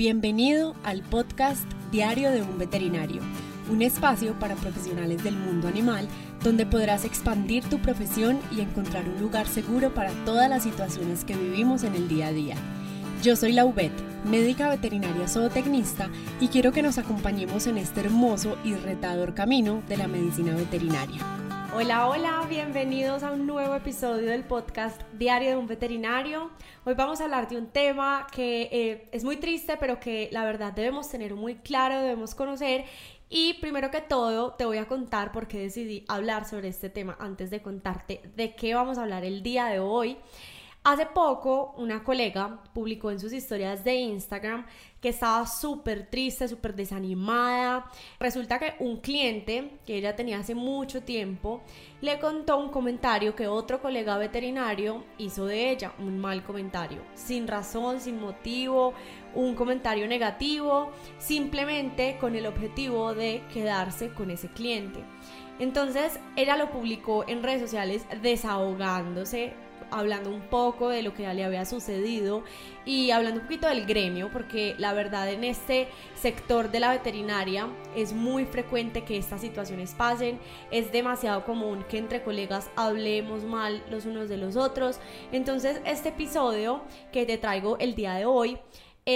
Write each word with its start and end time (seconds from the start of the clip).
Bienvenido 0.00 0.74
al 0.82 1.02
podcast 1.02 1.70
Diario 1.92 2.30
de 2.30 2.40
un 2.40 2.56
Veterinario, 2.56 3.20
un 3.70 3.82
espacio 3.82 4.32
para 4.38 4.54
profesionales 4.54 5.22
del 5.22 5.36
mundo 5.36 5.68
animal 5.68 6.08
donde 6.42 6.64
podrás 6.64 7.04
expandir 7.04 7.64
tu 7.64 7.80
profesión 7.80 8.38
y 8.50 8.62
encontrar 8.62 9.06
un 9.06 9.20
lugar 9.20 9.46
seguro 9.46 9.92
para 9.92 10.12
todas 10.24 10.48
las 10.48 10.62
situaciones 10.62 11.26
que 11.26 11.36
vivimos 11.36 11.84
en 11.84 11.94
el 11.96 12.08
día 12.08 12.28
a 12.28 12.32
día. 12.32 12.56
Yo 13.22 13.36
soy 13.36 13.52
Laubet, 13.52 13.92
médica 14.24 14.70
veterinaria 14.70 15.28
zootecnista 15.28 16.08
y 16.40 16.48
quiero 16.48 16.72
que 16.72 16.80
nos 16.80 16.96
acompañemos 16.96 17.66
en 17.66 17.76
este 17.76 18.00
hermoso 18.00 18.56
y 18.64 18.76
retador 18.76 19.34
camino 19.34 19.82
de 19.86 19.98
la 19.98 20.08
medicina 20.08 20.54
veterinaria. 20.54 21.39
Hola, 21.72 22.08
hola, 22.08 22.46
bienvenidos 22.48 23.22
a 23.22 23.30
un 23.30 23.46
nuevo 23.46 23.76
episodio 23.76 24.28
del 24.28 24.42
podcast 24.42 25.00
Diario 25.12 25.50
de 25.50 25.56
un 25.56 25.68
Veterinario. 25.68 26.50
Hoy 26.84 26.94
vamos 26.94 27.20
a 27.20 27.24
hablar 27.24 27.48
de 27.48 27.58
un 27.58 27.68
tema 27.68 28.26
que 28.32 28.62
eh, 28.72 29.08
es 29.12 29.22
muy 29.22 29.36
triste, 29.36 29.76
pero 29.76 30.00
que 30.00 30.28
la 30.32 30.44
verdad 30.44 30.72
debemos 30.72 31.08
tener 31.08 31.36
muy 31.36 31.54
claro, 31.54 32.00
debemos 32.00 32.34
conocer. 32.34 32.86
Y 33.28 33.54
primero 33.60 33.92
que 33.92 34.00
todo, 34.00 34.54
te 34.54 34.64
voy 34.64 34.78
a 34.78 34.88
contar 34.88 35.30
por 35.30 35.46
qué 35.46 35.60
decidí 35.60 36.04
hablar 36.08 36.44
sobre 36.44 36.66
este 36.68 36.90
tema 36.90 37.16
antes 37.20 37.50
de 37.50 37.62
contarte 37.62 38.20
de 38.34 38.56
qué 38.56 38.74
vamos 38.74 38.98
a 38.98 39.02
hablar 39.02 39.24
el 39.24 39.44
día 39.44 39.66
de 39.66 39.78
hoy. 39.78 40.18
Hace 40.82 41.06
poco 41.06 41.74
una 41.76 42.02
colega 42.02 42.62
publicó 42.72 43.10
en 43.10 43.20
sus 43.20 43.32
historias 43.32 43.84
de 43.84 43.94
Instagram 43.94 44.66
que 45.00 45.08
estaba 45.08 45.46
súper 45.46 46.06
triste, 46.06 46.46
súper 46.48 46.74
desanimada. 46.74 47.90
Resulta 48.18 48.58
que 48.58 48.74
un 48.80 48.98
cliente 48.98 49.78
que 49.86 49.96
ella 49.96 50.14
tenía 50.14 50.38
hace 50.38 50.54
mucho 50.54 51.02
tiempo 51.02 51.62
le 52.00 52.18
contó 52.18 52.58
un 52.58 52.70
comentario 52.70 53.34
que 53.34 53.46
otro 53.46 53.80
colega 53.80 54.18
veterinario 54.18 55.04
hizo 55.18 55.46
de 55.46 55.70
ella, 55.70 55.92
un 55.98 56.18
mal 56.18 56.42
comentario, 56.44 57.02
sin 57.14 57.46
razón, 57.46 58.00
sin 58.00 58.20
motivo, 58.20 58.94
un 59.34 59.54
comentario 59.54 60.06
negativo, 60.06 60.90
simplemente 61.18 62.16
con 62.20 62.36
el 62.36 62.46
objetivo 62.46 63.14
de 63.14 63.42
quedarse 63.52 64.10
con 64.10 64.30
ese 64.30 64.48
cliente. 64.48 65.00
Entonces 65.58 66.18
ella 66.36 66.56
lo 66.56 66.70
publicó 66.70 67.24
en 67.28 67.42
redes 67.42 67.60
sociales 67.60 68.04
desahogándose 68.22 69.52
hablando 69.90 70.30
un 70.30 70.42
poco 70.42 70.88
de 70.88 71.02
lo 71.02 71.14
que 71.14 71.22
ya 71.22 71.34
le 71.34 71.44
había 71.44 71.64
sucedido 71.64 72.42
y 72.84 73.10
hablando 73.10 73.40
un 73.40 73.46
poquito 73.46 73.68
del 73.68 73.86
gremio, 73.86 74.30
porque 74.32 74.74
la 74.78 74.92
verdad 74.92 75.28
en 75.30 75.44
este 75.44 75.88
sector 76.14 76.70
de 76.70 76.80
la 76.80 76.92
veterinaria 76.92 77.68
es 77.94 78.12
muy 78.12 78.44
frecuente 78.44 79.04
que 79.04 79.16
estas 79.16 79.40
situaciones 79.40 79.94
pasen, 79.94 80.38
es 80.70 80.92
demasiado 80.92 81.44
común 81.44 81.84
que 81.88 81.98
entre 81.98 82.22
colegas 82.22 82.70
hablemos 82.76 83.44
mal 83.44 83.82
los 83.90 84.06
unos 84.06 84.28
de 84.28 84.36
los 84.36 84.56
otros. 84.56 85.00
Entonces 85.32 85.80
este 85.84 86.10
episodio 86.10 86.82
que 87.12 87.26
te 87.26 87.38
traigo 87.38 87.78
el 87.78 87.94
día 87.94 88.14
de 88.14 88.24
hoy 88.24 88.58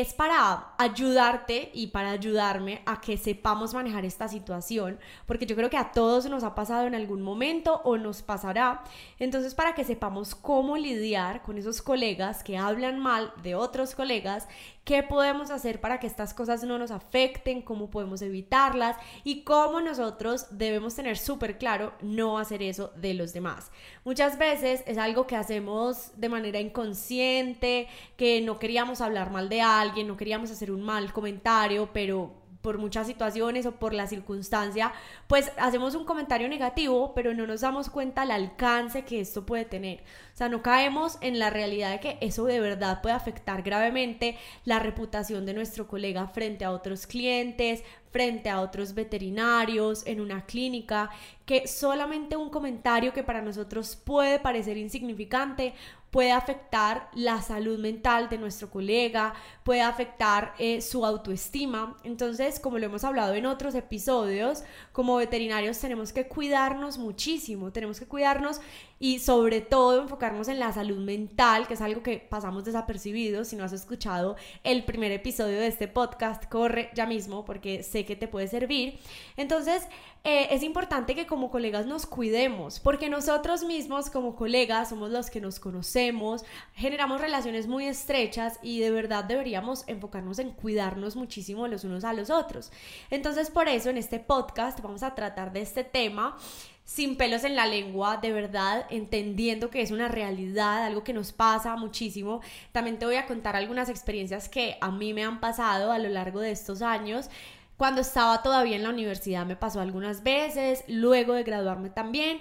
es 0.00 0.12
para 0.12 0.74
ayudarte 0.78 1.70
y 1.72 1.88
para 1.88 2.10
ayudarme 2.10 2.82
a 2.84 3.00
que 3.00 3.16
sepamos 3.16 3.74
manejar 3.74 4.04
esta 4.04 4.28
situación, 4.28 4.98
porque 5.26 5.46
yo 5.46 5.54
creo 5.54 5.70
que 5.70 5.76
a 5.76 5.92
todos 5.92 6.28
nos 6.28 6.42
ha 6.42 6.54
pasado 6.54 6.86
en 6.86 6.94
algún 6.94 7.22
momento 7.22 7.80
o 7.84 7.96
nos 7.96 8.22
pasará. 8.22 8.82
Entonces, 9.18 9.54
para 9.54 9.74
que 9.74 9.84
sepamos 9.84 10.34
cómo 10.34 10.76
lidiar 10.76 11.42
con 11.42 11.58
esos 11.58 11.80
colegas 11.80 12.42
que 12.42 12.58
hablan 12.58 12.98
mal 12.98 13.32
de 13.42 13.54
otros 13.54 13.94
colegas 13.94 14.48
qué 14.84 15.02
podemos 15.02 15.50
hacer 15.50 15.80
para 15.80 15.98
que 15.98 16.06
estas 16.06 16.34
cosas 16.34 16.62
no 16.62 16.78
nos 16.78 16.90
afecten, 16.90 17.62
cómo 17.62 17.90
podemos 17.90 18.20
evitarlas 18.22 18.96
y 19.24 19.42
cómo 19.42 19.80
nosotros 19.80 20.46
debemos 20.50 20.94
tener 20.94 21.16
súper 21.16 21.58
claro 21.58 21.94
no 22.02 22.38
hacer 22.38 22.62
eso 22.62 22.92
de 22.96 23.14
los 23.14 23.32
demás. 23.32 23.70
Muchas 24.04 24.38
veces 24.38 24.82
es 24.86 24.98
algo 24.98 25.26
que 25.26 25.36
hacemos 25.36 26.10
de 26.16 26.28
manera 26.28 26.60
inconsciente, 26.60 27.88
que 28.16 28.42
no 28.42 28.58
queríamos 28.58 29.00
hablar 29.00 29.30
mal 29.30 29.48
de 29.48 29.62
alguien, 29.84 30.08
no 30.08 30.16
queríamos 30.16 30.50
hacer 30.50 30.70
un 30.70 30.82
mal 30.82 31.12
comentario, 31.12 31.90
pero 31.92 32.44
por 32.64 32.78
muchas 32.78 33.06
situaciones 33.06 33.66
o 33.66 33.72
por 33.72 33.92
la 33.92 34.06
circunstancia, 34.06 34.90
pues 35.26 35.52
hacemos 35.58 35.94
un 35.94 36.06
comentario 36.06 36.48
negativo, 36.48 37.12
pero 37.14 37.34
no 37.34 37.46
nos 37.46 37.60
damos 37.60 37.90
cuenta 37.90 38.22
el 38.22 38.30
alcance 38.30 39.04
que 39.04 39.20
esto 39.20 39.44
puede 39.44 39.66
tener. 39.66 40.02
O 40.34 40.36
sea, 40.36 40.48
no 40.48 40.62
caemos 40.62 41.16
en 41.20 41.38
la 41.38 41.48
realidad 41.48 41.92
de 41.92 42.00
que 42.00 42.18
eso 42.20 42.44
de 42.44 42.58
verdad 42.58 43.00
puede 43.02 43.14
afectar 43.14 43.62
gravemente 43.62 44.36
la 44.64 44.80
reputación 44.80 45.46
de 45.46 45.54
nuestro 45.54 45.86
colega 45.86 46.26
frente 46.26 46.64
a 46.64 46.72
otros 46.72 47.06
clientes, 47.06 47.84
frente 48.10 48.50
a 48.50 48.60
otros 48.60 48.94
veterinarios, 48.94 50.04
en 50.06 50.20
una 50.20 50.44
clínica, 50.44 51.10
que 51.46 51.68
solamente 51.68 52.36
un 52.36 52.50
comentario 52.50 53.12
que 53.12 53.22
para 53.22 53.42
nosotros 53.42 53.94
puede 53.94 54.40
parecer 54.40 54.76
insignificante 54.76 55.74
puede 56.14 56.30
afectar 56.30 57.10
la 57.14 57.42
salud 57.42 57.76
mental 57.80 58.28
de 58.28 58.38
nuestro 58.38 58.70
colega, 58.70 59.34
puede 59.64 59.82
afectar 59.82 60.54
eh, 60.60 60.80
su 60.80 61.04
autoestima. 61.04 61.96
Entonces, 62.04 62.60
como 62.60 62.78
lo 62.78 62.86
hemos 62.86 63.02
hablado 63.02 63.34
en 63.34 63.46
otros 63.46 63.74
episodios, 63.74 64.62
como 64.92 65.16
veterinarios 65.16 65.80
tenemos 65.80 66.12
que 66.12 66.28
cuidarnos 66.28 66.98
muchísimo, 66.98 67.72
tenemos 67.72 67.98
que 67.98 68.06
cuidarnos 68.06 68.60
y 68.98 69.18
sobre 69.18 69.60
todo 69.60 70.02
enfocarnos 70.02 70.48
en 70.48 70.58
la 70.58 70.72
salud 70.72 70.98
mental, 70.98 71.66
que 71.66 71.74
es 71.74 71.80
algo 71.80 72.02
que 72.02 72.18
pasamos 72.18 72.64
desapercibidos. 72.64 73.48
Si 73.48 73.56
no 73.56 73.64
has 73.64 73.72
escuchado 73.72 74.36
el 74.62 74.84
primer 74.84 75.12
episodio 75.12 75.60
de 75.60 75.66
este 75.66 75.88
podcast, 75.88 76.44
corre 76.48 76.90
ya 76.94 77.06
mismo 77.06 77.44
porque 77.44 77.82
sé 77.82 78.04
que 78.04 78.16
te 78.16 78.28
puede 78.28 78.48
servir. 78.48 78.98
Entonces, 79.36 79.82
eh, 80.26 80.48
es 80.52 80.62
importante 80.62 81.14
que 81.14 81.26
como 81.26 81.50
colegas 81.50 81.84
nos 81.84 82.06
cuidemos, 82.06 82.80
porque 82.80 83.10
nosotros 83.10 83.62
mismos 83.62 84.08
como 84.08 84.34
colegas 84.34 84.88
somos 84.88 85.10
los 85.10 85.28
que 85.28 85.38
nos 85.38 85.60
conocemos, 85.60 86.46
generamos 86.74 87.20
relaciones 87.20 87.66
muy 87.66 87.84
estrechas 87.84 88.58
y 88.62 88.80
de 88.80 88.90
verdad 88.90 89.24
deberíamos 89.24 89.84
enfocarnos 89.86 90.38
en 90.38 90.52
cuidarnos 90.52 91.14
muchísimo 91.14 91.68
los 91.68 91.84
unos 91.84 92.04
a 92.04 92.14
los 92.14 92.30
otros. 92.30 92.72
Entonces, 93.10 93.50
por 93.50 93.68
eso 93.68 93.90
en 93.90 93.98
este 93.98 94.18
podcast 94.18 94.80
vamos 94.80 95.02
a 95.02 95.14
tratar 95.14 95.52
de 95.52 95.60
este 95.60 95.84
tema 95.84 96.38
sin 96.84 97.16
pelos 97.16 97.44
en 97.44 97.56
la 97.56 97.66
lengua, 97.66 98.18
de 98.18 98.32
verdad, 98.32 98.86
entendiendo 98.90 99.70
que 99.70 99.80
es 99.80 99.90
una 99.90 100.08
realidad, 100.08 100.84
algo 100.84 101.02
que 101.02 101.12
nos 101.12 101.32
pasa 101.32 101.76
muchísimo. 101.76 102.40
También 102.72 102.98
te 102.98 103.06
voy 103.06 103.16
a 103.16 103.26
contar 103.26 103.56
algunas 103.56 103.88
experiencias 103.88 104.48
que 104.48 104.76
a 104.80 104.90
mí 104.90 105.14
me 105.14 105.24
han 105.24 105.40
pasado 105.40 105.92
a 105.92 105.98
lo 105.98 106.08
largo 106.08 106.40
de 106.40 106.50
estos 106.50 106.82
años 106.82 107.30
cuando 107.76 108.02
estaba 108.02 108.42
todavía 108.42 108.76
en 108.76 108.84
la 108.84 108.90
universidad 108.90 109.46
me 109.46 109.56
pasó 109.56 109.80
algunas 109.80 110.22
veces, 110.22 110.84
luego 110.86 111.34
de 111.34 111.42
graduarme 111.42 111.90
también. 111.90 112.40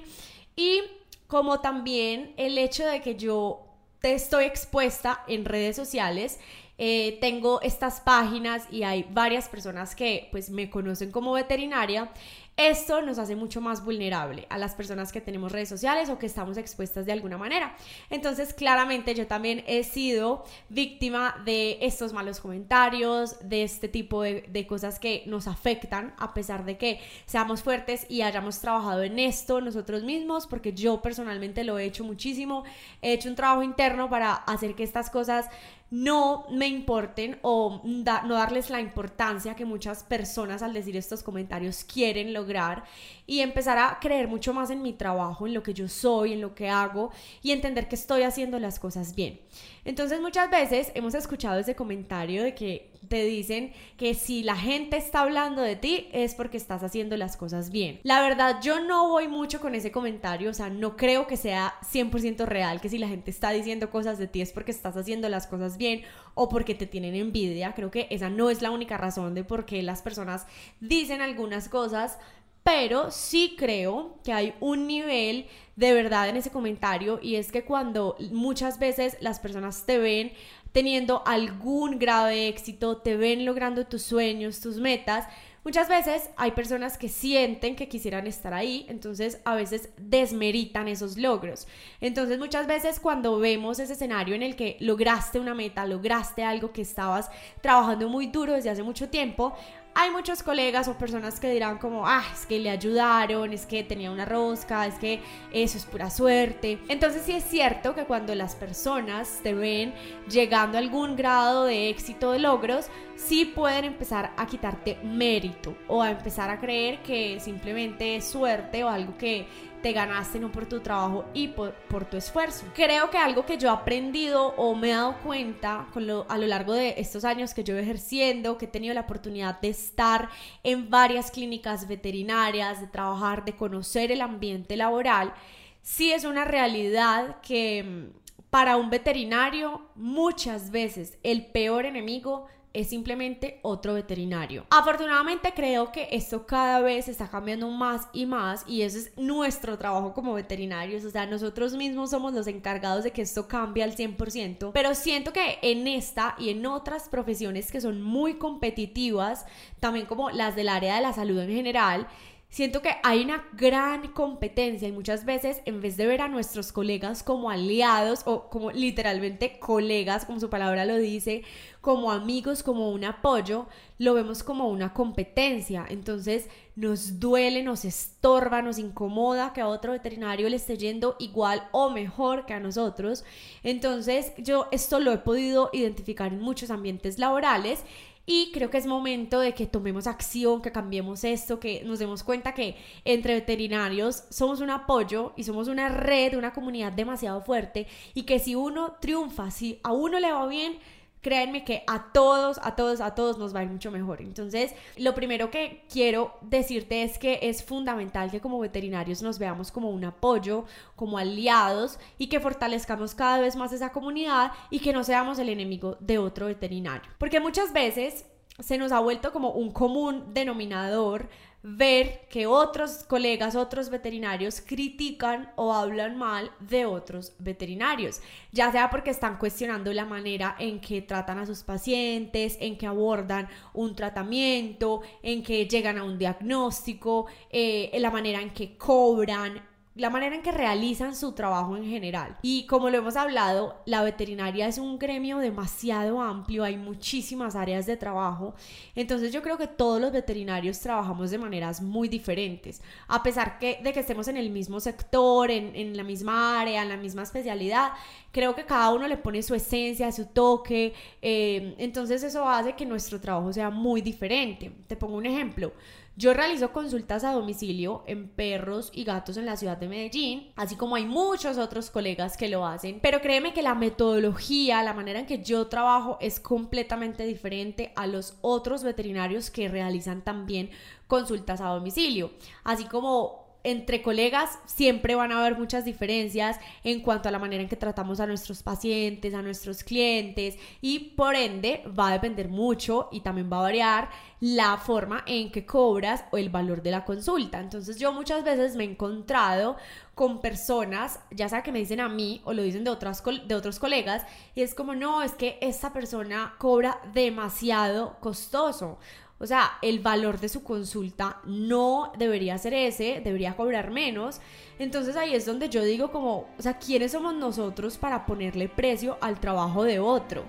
Y 0.56 0.82
como 1.28 1.60
también 1.60 2.34
el 2.38 2.58
hecho 2.58 2.86
de 2.86 3.02
que 3.02 3.16
yo 3.16 3.66
te 4.00 4.14
estoy 4.14 4.46
expuesta 4.46 5.24
en 5.28 5.46
redes 5.46 5.76
sociales, 5.76 6.40
eh, 6.78 7.18
tengo 7.22 7.62
estas 7.62 8.02
páginas 8.02 8.68
y 8.72 8.84
hay 8.84 9.06
varias 9.12 9.48
personas 9.48 9.96
que 9.96 10.28
pues 10.32 10.50
me 10.50 10.70
conocen 10.70 11.12
como 11.12 11.34
veterinaria 11.34 12.12
esto 12.56 13.02
nos 13.02 13.18
hace 13.18 13.36
mucho 13.36 13.62
más 13.62 13.84
vulnerable 13.84 14.46
a 14.50 14.60
las 14.60 14.76
personas 14.76 15.12
que 15.12 15.22
tenemos 15.22 15.52
redes 15.52 15.70
sociales 15.70 16.10
o 16.10 16.20
que 16.20 16.28
estamos 16.28 16.58
expuestas 16.58 17.08
de 17.08 17.12
alguna 17.12 17.36
manera. 17.36 17.76
Entonces, 18.12 18.54
claramente 18.54 19.16
yo 19.16 19.26
también 19.26 19.64
he 19.66 19.84
sido 19.84 20.46
víctima 20.70 21.42
de 21.46 21.80
estos 21.82 22.14
malos 22.14 22.40
comentarios, 22.40 23.38
de 23.42 23.64
este 23.64 23.88
tipo 23.88 24.22
de, 24.22 24.44
de 24.48 24.68
cosas 24.68 25.00
que 25.00 25.24
nos 25.26 25.48
afectan, 25.48 26.14
a 26.20 26.36
pesar 26.36 26.64
de 26.64 26.78
que 26.78 27.00
seamos 27.26 27.64
fuertes 27.64 28.06
y 28.08 28.22
hayamos 28.22 28.60
trabajado 28.60 29.02
en 29.02 29.18
esto 29.18 29.60
nosotros 29.60 30.04
mismos, 30.04 30.46
porque 30.46 30.74
yo 30.74 31.02
personalmente 31.02 31.64
lo 31.64 31.80
he 31.80 31.86
hecho 31.86 32.04
muchísimo, 32.04 32.66
he 33.02 33.14
hecho 33.14 33.30
un 33.30 33.36
trabajo 33.36 33.64
interno 33.64 34.12
para 34.12 34.36
hacer 34.36 34.76
que 34.76 34.84
estas 34.84 35.10
cosas 35.10 35.50
no 35.94 36.48
me 36.50 36.68
importen 36.68 37.38
o 37.44 37.80
no 37.84 38.34
darles 38.34 38.72
la 38.72 38.82
importancia 38.82 39.56
que 39.56 39.64
muchas 39.64 40.04
personas 40.04 40.64
al 40.64 40.74
decir 40.74 40.98
estos 40.98 41.22
comentarios 41.22 41.84
quieren 41.84 42.34
lograr 42.34 42.84
y 43.28 43.42
empezar 43.42 43.78
a 43.78 44.00
creer 44.00 44.28
mucho 44.28 44.56
más 44.56 44.72
en 44.72 44.82
mi 44.82 44.94
trabajo, 44.94 45.46
en 45.46 45.54
lo 45.54 45.62
que 45.62 45.76
yo 45.76 45.88
soy, 45.88 46.34
en 46.34 46.42
lo 46.42 46.56
que 46.56 46.68
hago 46.68 47.12
y 47.44 47.52
entender 47.52 47.88
que 47.88 47.94
estoy 47.94 48.24
haciendo 48.24 48.58
las 48.58 48.80
cosas 48.80 49.14
bien. 49.14 49.40
Entonces 49.86 50.22
muchas 50.22 50.50
veces 50.50 50.92
hemos 50.96 51.14
escuchado 51.14 51.60
ese 51.60 51.76
comentario 51.76 52.44
de 52.44 52.56
que 52.56 52.92
te 53.08 53.26
dicen 53.26 53.74
que 53.98 54.14
si 54.14 54.44
la 54.44 54.56
gente 54.56 54.98
está 54.98 55.22
hablando 55.22 55.62
de 55.62 55.76
ti 55.76 56.08
es 56.14 56.36
porque 56.36 56.58
estás 56.58 56.84
haciendo 56.84 57.18
las 57.18 57.36
cosas 57.38 57.70
bien. 57.70 58.00
La 58.04 58.22
verdad 58.22 58.60
yo 58.62 58.80
no 58.80 59.10
voy 59.10 59.28
mucho 59.28 59.60
con 59.60 59.76
ese 59.76 59.92
comentario, 59.92 60.50
o 60.50 60.54
sea, 60.54 60.70
no 60.70 60.96
creo 60.96 61.28
que 61.28 61.38
sea 61.38 61.76
100% 61.92 62.46
real 62.46 62.82
que 62.82 62.90
si 62.90 62.98
la 62.98 63.08
gente 63.08 63.30
está 63.30 63.52
diciendo 63.52 63.90
cosas 63.90 64.18
de 64.18 64.28
ti 64.28 64.42
es 64.42 64.54
porque 64.54 64.72
estás 64.72 64.96
haciendo 64.96 65.28
las 65.30 65.48
cosas 65.48 65.78
bien 65.78 66.04
o 66.34 66.50
porque 66.50 66.76
te 66.76 66.88
tienen 66.88 67.16
envidia. 67.16 67.74
Creo 67.74 67.92
que 67.92 68.08
esa 68.10 68.30
no 68.30 68.50
es 68.50 68.62
la 68.62 68.72
única 68.72 68.98
razón 68.98 69.34
de 69.36 69.44
por 69.44 69.66
qué 69.66 69.84
las 69.84 70.02
personas 70.02 70.48
dicen 70.80 71.22
algunas 71.22 71.70
cosas, 71.70 72.18
pero 72.64 73.12
sí 73.12 73.56
creo 73.58 74.18
que 74.24 74.34
hay 74.34 74.54
un 74.60 74.88
nivel 74.88 75.48
de 75.76 75.94
verdad 75.94 76.30
en 76.30 76.38
ese 76.38 76.52
comentario 76.52 77.20
y 77.22 77.36
es 77.36 77.52
que 77.52 77.66
cuando 77.66 78.16
muchas 78.32 78.80
veces 78.80 79.18
las 79.20 79.40
personas 79.40 79.86
te 79.86 79.98
ven 79.98 80.32
teniendo 80.72 81.22
algún 81.26 82.00
grado 82.00 82.28
de 82.28 82.48
éxito, 82.48 82.98
te 82.98 83.16
ven 83.16 83.46
logrando 83.46 83.86
tus 83.86 84.02
sueños, 84.02 84.60
tus 84.60 84.78
metas, 84.78 85.28
Muchas 85.66 85.88
veces 85.88 86.30
hay 86.36 86.52
personas 86.52 86.98
que 86.98 87.08
sienten 87.08 87.78
que 87.78 87.88
quisieran 87.88 88.28
estar 88.28 88.54
ahí, 88.54 88.86
entonces 88.90 89.40
a 89.46 89.56
veces 89.56 89.92
desmeritan 89.96 90.90
esos 90.90 91.18
logros. 91.18 91.68
Entonces 92.02 92.38
muchas 92.38 92.68
veces 92.68 93.00
cuando 93.00 93.40
vemos 93.40 93.80
ese 93.80 93.94
escenario 93.94 94.36
en 94.36 94.44
el 94.44 94.58
que 94.58 94.76
lograste 94.82 95.40
una 95.40 95.54
meta, 95.54 95.86
lograste 95.86 96.44
algo 96.44 96.74
que 96.74 96.82
estabas 96.82 97.32
trabajando 97.62 98.10
muy 98.10 98.28
duro 98.28 98.52
desde 98.52 98.72
hace 98.72 98.84
mucho 98.84 99.08
tiempo, 99.08 99.56
hay 99.96 100.10
muchos 100.10 100.42
colegas 100.42 100.88
o 100.88 100.98
personas 100.98 101.40
que 101.40 101.52
dirán 101.52 101.78
como, 101.78 102.08
ah, 102.08 102.24
es 102.34 102.46
que 102.46 102.60
le 102.60 102.70
ayudaron, 102.70 103.54
es 103.54 103.66
que 103.66 103.84
tenía 103.84 104.12
una 104.12 104.26
rosca, 104.26 104.88
es 104.88 104.96
que 104.96 105.22
eso 105.52 105.78
es 105.78 105.86
pura 105.86 106.10
suerte. 106.10 106.80
Entonces 106.88 107.24
sí 107.26 107.34
es 107.34 107.44
cierto 107.44 107.94
que 107.94 108.06
cuando 108.06 108.34
las 108.34 108.56
personas 108.56 109.40
te 109.44 109.54
ven 109.54 109.94
llegando 110.30 110.78
a 110.78 110.82
algún 110.82 111.16
grado 111.16 111.66
de 111.66 111.90
éxito, 111.90 112.32
de 112.32 112.40
logros, 112.40 112.88
sí 113.16 113.46
pueden 113.46 113.86
empezar 113.86 114.34
a 114.36 114.48
quitarte 114.48 114.98
mérito 115.04 115.76
o 115.88 116.02
a 116.02 116.10
empezar 116.10 116.50
a 116.50 116.60
creer 116.60 117.02
que 117.04 117.40
simplemente 117.40 118.16
es 118.16 118.26
suerte 118.26 118.84
o 118.84 118.90
algo 118.90 119.16
que 119.18 119.46
te 119.84 119.92
ganaste 119.92 120.40
no 120.40 120.50
por 120.50 120.66
tu 120.66 120.80
trabajo 120.80 121.26
y 121.34 121.50
por, 121.50 121.76
tu 122.10 122.16
esfuerzo. 122.16 122.66
Creo 122.74 123.10
que 123.10 123.18
algo 123.18 123.46
que 123.46 123.58
yo 123.58 123.68
he 123.68 123.72
aprendido 123.72 124.56
o 124.56 124.74
me 124.76 124.92
he 124.92 124.94
dado 124.94 125.20
cuenta 125.22 125.88
con 125.94 126.08
lo, 126.08 126.26
a 126.30 126.38
lo 126.38 126.48
largo 126.48 126.72
de 126.74 126.96
estos 126.98 127.26
años 127.26 127.54
que 127.54 127.66
yo 127.66 127.78
ejerciendo, 127.78 128.58
que 128.58 128.66
he 128.66 128.70
tenido 128.70 128.94
la 128.94 129.02
oportunidad 129.02 129.60
de 129.60 129.68
estar 129.68 130.30
en 130.64 130.90
varias 130.90 131.32
clínicas 131.32 131.86
veterinarias, 131.86 132.80
de 132.80 132.88
trabajar, 132.88 133.44
de 133.44 133.58
conocer 133.58 134.10
el 134.14 134.22
ambiente 134.22 134.78
laboral, 134.78 135.34
sí 135.82 136.14
es 136.14 136.24
una 136.24 136.46
realidad 136.46 137.42
que 137.42 137.84
mm, 137.84 138.48
para 138.50 138.78
un 138.78 138.90
veterinario 138.90 139.82
muchas 139.96 140.72
veces 140.72 141.18
el 141.24 141.46
peor 141.48 141.86
enemigo 141.86 142.48
es 142.74 142.90
simplemente 142.90 143.60
otro 143.62 143.94
veterinario. 143.94 144.66
Afortunadamente 144.72 145.54
creo 145.56 145.92
que 145.92 146.08
esto 146.12 146.46
cada 146.48 146.82
vez 146.82 147.08
está 147.08 147.30
cambiando 147.30 147.70
más 147.70 148.08
y 148.14 148.26
más 148.26 148.64
y 148.68 148.82
ese 148.82 149.00
es 149.00 149.18
nuestro 149.18 149.78
trabajo 149.78 150.14
como 150.14 150.34
veterinarios, 150.34 151.06
o 151.06 151.12
sea, 151.12 151.26
nosotros 151.28 151.74
mismos 151.74 152.10
somos 152.10 152.34
los 152.34 152.48
encargados 152.48 153.04
de 153.04 153.12
que 153.12 153.22
esto 153.22 153.48
cambie 153.48 153.84
al 153.84 153.96
100%, 153.96 154.72
pero 154.74 154.96
siento 154.96 155.34
que 155.34 155.60
en 155.62 155.88
esta 155.88 156.36
y 156.40 156.50
en 156.50 156.66
otras 156.66 157.10
profesiones 157.10 157.72
que 157.72 157.82
son 157.82 158.02
muy 158.02 158.36
competitivas, 158.36 159.46
también 159.80 160.06
como 160.06 160.32
las 160.32 160.56
del 160.56 160.70
área 160.70 160.96
de 160.96 161.02
la 161.02 161.14
salud 161.14 161.40
en 161.40 161.50
general, 161.50 162.08
Siento 162.54 162.84
que 162.84 162.98
hay 163.02 163.24
una 163.24 163.44
gran 163.54 164.10
competencia 164.10 164.88
y 164.88 164.92
muchas 164.92 165.26
veces 165.26 165.64
en 165.66 165.82
vez 165.82 165.98
de 165.98 166.06
ver 166.06 166.22
a 166.22 166.28
nuestros 166.28 166.72
colegas 166.72 167.24
como 167.24 167.50
aliados 167.50 168.22
o 168.26 168.48
como 168.48 168.70
literalmente 168.70 169.58
colegas, 169.58 170.26
como 170.26 170.40
su 170.40 170.52
palabra 170.52 170.86
lo 170.86 170.98
dice, 170.98 171.42
como 171.82 172.12
amigos, 172.12 172.62
como 172.62 172.92
un 172.92 173.06
apoyo, 173.06 173.66
lo 173.98 174.14
vemos 174.14 174.44
como 174.44 174.70
una 174.70 174.94
competencia. 174.94 175.84
Entonces 175.90 176.48
nos 176.76 177.20
duele, 177.20 177.64
nos 177.64 177.86
estorba, 177.86 178.62
nos 178.62 178.78
incomoda 178.78 179.52
que 179.52 179.62
a 179.62 179.68
otro 179.68 179.94
veterinario 179.94 180.48
le 180.48 180.58
esté 180.58 180.78
yendo 180.78 181.16
igual 181.18 181.68
o 181.72 181.90
mejor 181.90 182.46
que 182.46 182.54
a 182.54 182.60
nosotros. 182.60 183.26
Entonces 183.64 184.32
yo 184.38 184.68
esto 184.70 185.00
lo 185.00 185.12
he 185.12 185.18
podido 185.18 185.72
identificar 185.74 186.32
en 186.32 186.40
muchos 186.40 186.70
ambientes 186.70 187.18
laborales 187.18 187.84
y 188.26 188.52
creo 188.54 188.70
que 188.70 188.78
es 188.78 188.86
momento 188.86 189.40
de 189.40 189.54
que 189.54 189.68
tomemos 189.68 190.08
acción, 190.08 190.62
que 190.62 190.72
cambiemos 190.72 191.24
esto, 191.24 191.60
que 191.60 191.84
nos 191.84 192.00
demos 192.00 192.24
cuenta 192.24 192.54
que 192.54 192.78
entre 193.04 193.34
veterinarios 193.34 194.24
somos 194.30 194.62
un 194.62 194.70
apoyo 194.70 195.34
y 195.36 195.44
somos 195.44 195.68
una 195.68 195.90
red, 195.90 196.38
una 196.38 196.54
comunidad 196.54 196.94
demasiado 196.94 197.42
fuerte 197.42 197.88
y 198.14 198.24
que 198.24 198.40
si 198.40 198.56
uno 198.56 198.96
triunfa, 199.02 199.52
si 199.52 199.80
a 199.84 199.92
uno 199.92 200.20
le 200.20 200.32
va 200.32 200.48
bien, 200.48 200.80
créanme 201.24 201.64
que 201.64 201.84
a 201.88 202.12
todos, 202.12 202.60
a 202.62 202.76
todos, 202.76 203.02
a 203.02 203.16
todos 203.16 203.40
nos 203.40 203.56
va 203.56 203.62
a 203.62 203.64
ir 203.64 203.70
mucho 203.70 203.90
mejor. 203.90 204.22
Entonces, 204.22 204.76
lo 204.98 205.16
primero 205.16 205.50
que 205.50 205.86
quiero 205.92 206.38
decirte 206.42 207.02
es 207.02 207.18
que 207.18 207.40
es 207.42 207.64
fundamental 207.64 208.30
que 208.30 208.42
como 208.42 208.60
veterinarios 208.60 209.24
nos 209.24 209.40
veamos 209.40 209.72
como 209.72 209.90
un 209.90 210.04
apoyo, 210.04 210.66
como 210.96 211.18
aliados 211.18 211.98
y 212.20 212.28
que 212.28 212.40
fortalezcamos 212.40 213.16
cada 213.16 213.40
vez 213.40 213.56
más 213.56 213.74
esa 213.74 213.92
comunidad 213.92 214.52
y 214.70 214.80
que 214.80 214.94
no 214.94 215.04
seamos 215.04 215.40
el 215.40 215.50
enemigo 215.50 215.98
de 216.00 216.20
otro 216.20 216.48
veterinario. 216.48 217.10
Porque 217.18 217.40
muchas 217.40 217.74
veces 217.74 218.26
se 218.60 218.78
nos 218.78 218.92
ha 218.92 219.00
vuelto 219.00 219.32
como 219.32 219.52
un 219.52 219.72
común 219.72 220.26
denominador 220.34 221.30
ver 221.64 222.28
que 222.30 222.46
otros 222.46 223.06
colegas, 223.06 223.56
otros 223.56 223.90
veterinarios 223.90 224.62
critican 224.62 225.52
o 225.56 225.74
hablan 225.74 226.18
mal 226.18 226.52
de 226.60 226.86
otros 226.86 227.34
veterinarios, 227.40 228.22
ya 228.52 228.70
sea 228.72 228.90
porque 228.90 229.12
están 229.12 229.38
cuestionando 229.38 229.94
la 229.94 230.06
manera 230.06 230.58
en 230.60 230.82
que 230.82 231.02
tratan 231.02 231.40
a 231.40 231.46
sus 231.46 231.64
pacientes, 231.64 232.58
en 232.60 232.78
que 232.78 232.86
abordan 232.86 233.48
un 233.74 233.96
tratamiento, 233.96 235.02
en 235.22 235.42
que 235.42 235.66
llegan 235.66 235.98
a 235.98 236.04
un 236.04 236.18
diagnóstico, 236.18 237.28
eh, 237.50 237.90
en 237.94 238.02
la 238.02 238.12
manera 238.12 238.42
en 238.42 238.54
que 238.54 238.78
cobran, 238.78 239.73
la 239.96 240.10
manera 240.10 240.36
en 240.36 240.42
que 240.42 240.52
realizan 240.52 241.16
su 241.16 241.34
trabajo 241.34 241.78
en 241.78 241.86
general. 241.86 242.38
Y 242.42 242.66
como 242.66 242.90
lo 242.90 242.98
hemos 242.98 243.16
hablado, 243.16 243.82
la 243.86 244.02
veterinaria 244.02 244.68
es 244.68 244.78
un 244.78 244.98
gremio 244.98 245.38
demasiado 245.38 246.22
amplio, 246.22 246.64
hay 246.64 246.78
muchísimas 246.78 247.56
áreas 247.56 247.86
de 247.86 247.98
trabajo, 247.98 248.56
entonces 248.96 249.32
yo 249.32 249.42
creo 249.42 249.58
que 249.58 249.68
todos 249.68 250.02
los 250.02 250.12
veterinarios 250.12 250.80
trabajamos 250.80 251.32
de 251.32 251.38
maneras 251.38 251.82
muy 251.82 252.08
diferentes, 252.08 252.82
a 253.08 253.22
pesar 253.22 253.60
que, 253.60 253.80
de 253.84 253.94
que 253.94 254.00
estemos 254.00 254.28
en 254.28 254.38
el 254.38 254.50
mismo 254.50 254.80
sector, 254.80 255.52
en, 255.52 255.76
en 255.76 255.96
la 255.96 256.04
misma 256.04 256.60
área, 256.60 256.82
en 256.82 256.90
la 256.90 256.98
misma 256.98 257.24
especialidad, 257.24 257.92
creo 258.34 258.56
que 258.56 258.66
cada 258.66 258.92
uno 258.92 259.08
le 259.08 259.16
pone 259.18 259.44
su 259.44 259.54
esencia, 259.54 260.12
su 260.12 260.26
toque, 260.26 260.94
eh, 261.22 261.76
entonces 261.78 262.24
eso 262.24 262.50
hace 262.50 262.74
que 262.74 262.86
nuestro 262.86 263.22
trabajo 263.22 263.54
sea 263.54 263.70
muy 263.70 264.02
diferente. 264.02 264.72
Te 264.88 264.98
pongo 264.98 265.18
un 265.18 265.28
ejemplo. 265.28 265.72
Yo 266.16 266.36
realizo 266.36 266.72
consultas 266.72 267.24
a 267.24 267.32
domicilio 267.32 268.04
en 268.06 268.30
perros 268.30 268.92
y 268.94 269.04
gatos 269.04 269.36
en 269.38 269.48
la 269.48 269.58
ciudad 269.58 269.78
de 269.78 269.88
Medellín, 269.88 270.52
así 270.56 270.76
como 270.76 270.96
hay 270.96 271.06
muchos 271.06 271.58
otros 271.58 271.90
colegas 271.90 272.38
que 272.38 272.50
lo 272.50 272.68
hacen, 272.68 273.00
pero 273.02 273.20
créeme 273.20 273.52
que 273.52 273.64
la 273.64 273.74
metodología, 273.74 274.84
la 274.84 274.94
manera 274.94 275.22
en 275.22 275.26
que 275.26 275.42
yo 275.42 275.66
trabajo 275.68 276.20
es 276.22 276.40
completamente 276.40 277.26
diferente 277.26 277.94
a 277.96 278.06
los 278.06 278.38
otros 278.42 278.84
veterinarios 278.84 279.50
que 279.50 279.70
realizan 279.70 280.22
también 280.24 280.70
consultas 281.08 281.62
a 281.62 281.70
domicilio, 281.70 282.32
así 282.64 282.86
como 282.86 283.43
entre 283.64 284.02
colegas 284.02 284.60
siempre 284.66 285.16
van 285.16 285.32
a 285.32 285.40
haber 285.40 285.58
muchas 285.58 285.86
diferencias 285.86 286.60
en 286.84 287.02
cuanto 287.02 287.30
a 287.30 287.32
la 287.32 287.40
manera 287.40 287.64
en 287.64 287.70
que 287.70 287.76
tratamos 287.76 288.20
a 288.20 288.28
nuestros 288.28 288.62
pacientes, 288.62 289.34
a 289.34 289.42
nuestros 289.42 289.84
clientes 289.84 290.58
y 290.82 291.00
por 291.16 291.36
ende 291.36 291.84
va 291.98 292.10
a 292.10 292.14
depender 292.14 292.50
mucho 292.50 293.10
y 293.12 293.22
también 293.22 293.50
va 293.52 293.60
a 293.60 293.64
variar 293.64 294.10
la 294.42 294.78
forma 294.78 295.24
en 295.26 295.52
que 295.52 295.66
cobras 295.66 296.26
o 296.32 296.38
el 296.38 296.50
valor 296.50 296.84
de 296.84 296.92
la 296.92 297.06
consulta. 297.06 297.62
Entonces 297.62 297.98
yo 297.98 298.12
muchas 298.12 298.44
veces 298.44 298.76
me 298.76 298.84
he 298.84 298.90
encontrado 298.90 299.78
con 300.16 300.42
personas, 300.42 301.20
ya 301.32 301.48
sea 301.48 301.64
que 301.64 301.72
me 301.72 301.80
dicen 301.80 302.02
a 302.02 302.10
mí 302.10 302.42
o 302.44 302.54
lo 302.54 302.62
dicen 302.62 302.84
de, 302.84 302.92
otras, 302.92 303.24
de 303.24 303.56
otros 303.56 303.80
colegas, 303.80 304.26
y 304.54 304.62
es 304.62 304.76
como, 304.76 304.94
no, 304.96 305.24
es 305.24 305.32
que 305.32 305.58
esta 305.62 305.94
persona 305.94 306.56
cobra 306.58 307.00
demasiado 307.14 308.18
costoso. 308.20 309.00
O 309.44 309.46
sea, 309.46 309.74
el 309.82 310.00
valor 310.00 310.40
de 310.40 310.48
su 310.48 310.64
consulta 310.64 311.42
no 311.44 312.14
debería 312.18 312.58
ser 312.58 312.74
ese, 312.74 313.22
debería 313.22 313.58
cobrar 313.58 313.92
menos. 313.92 314.40
Entonces 314.80 315.18
ahí 315.18 315.36
es 315.36 315.46
donde 315.46 315.68
yo 315.68 315.84
digo 315.84 316.14
como, 316.14 316.48
o 316.58 316.62
sea, 316.62 316.80
¿quiénes 316.80 317.12
somos 317.12 317.36
nosotros 317.36 317.98
para 317.98 318.26
ponerle 318.26 318.70
precio 318.70 319.18
al 319.20 319.42
trabajo 319.42 319.84
de 319.84 320.00
otros? 320.00 320.46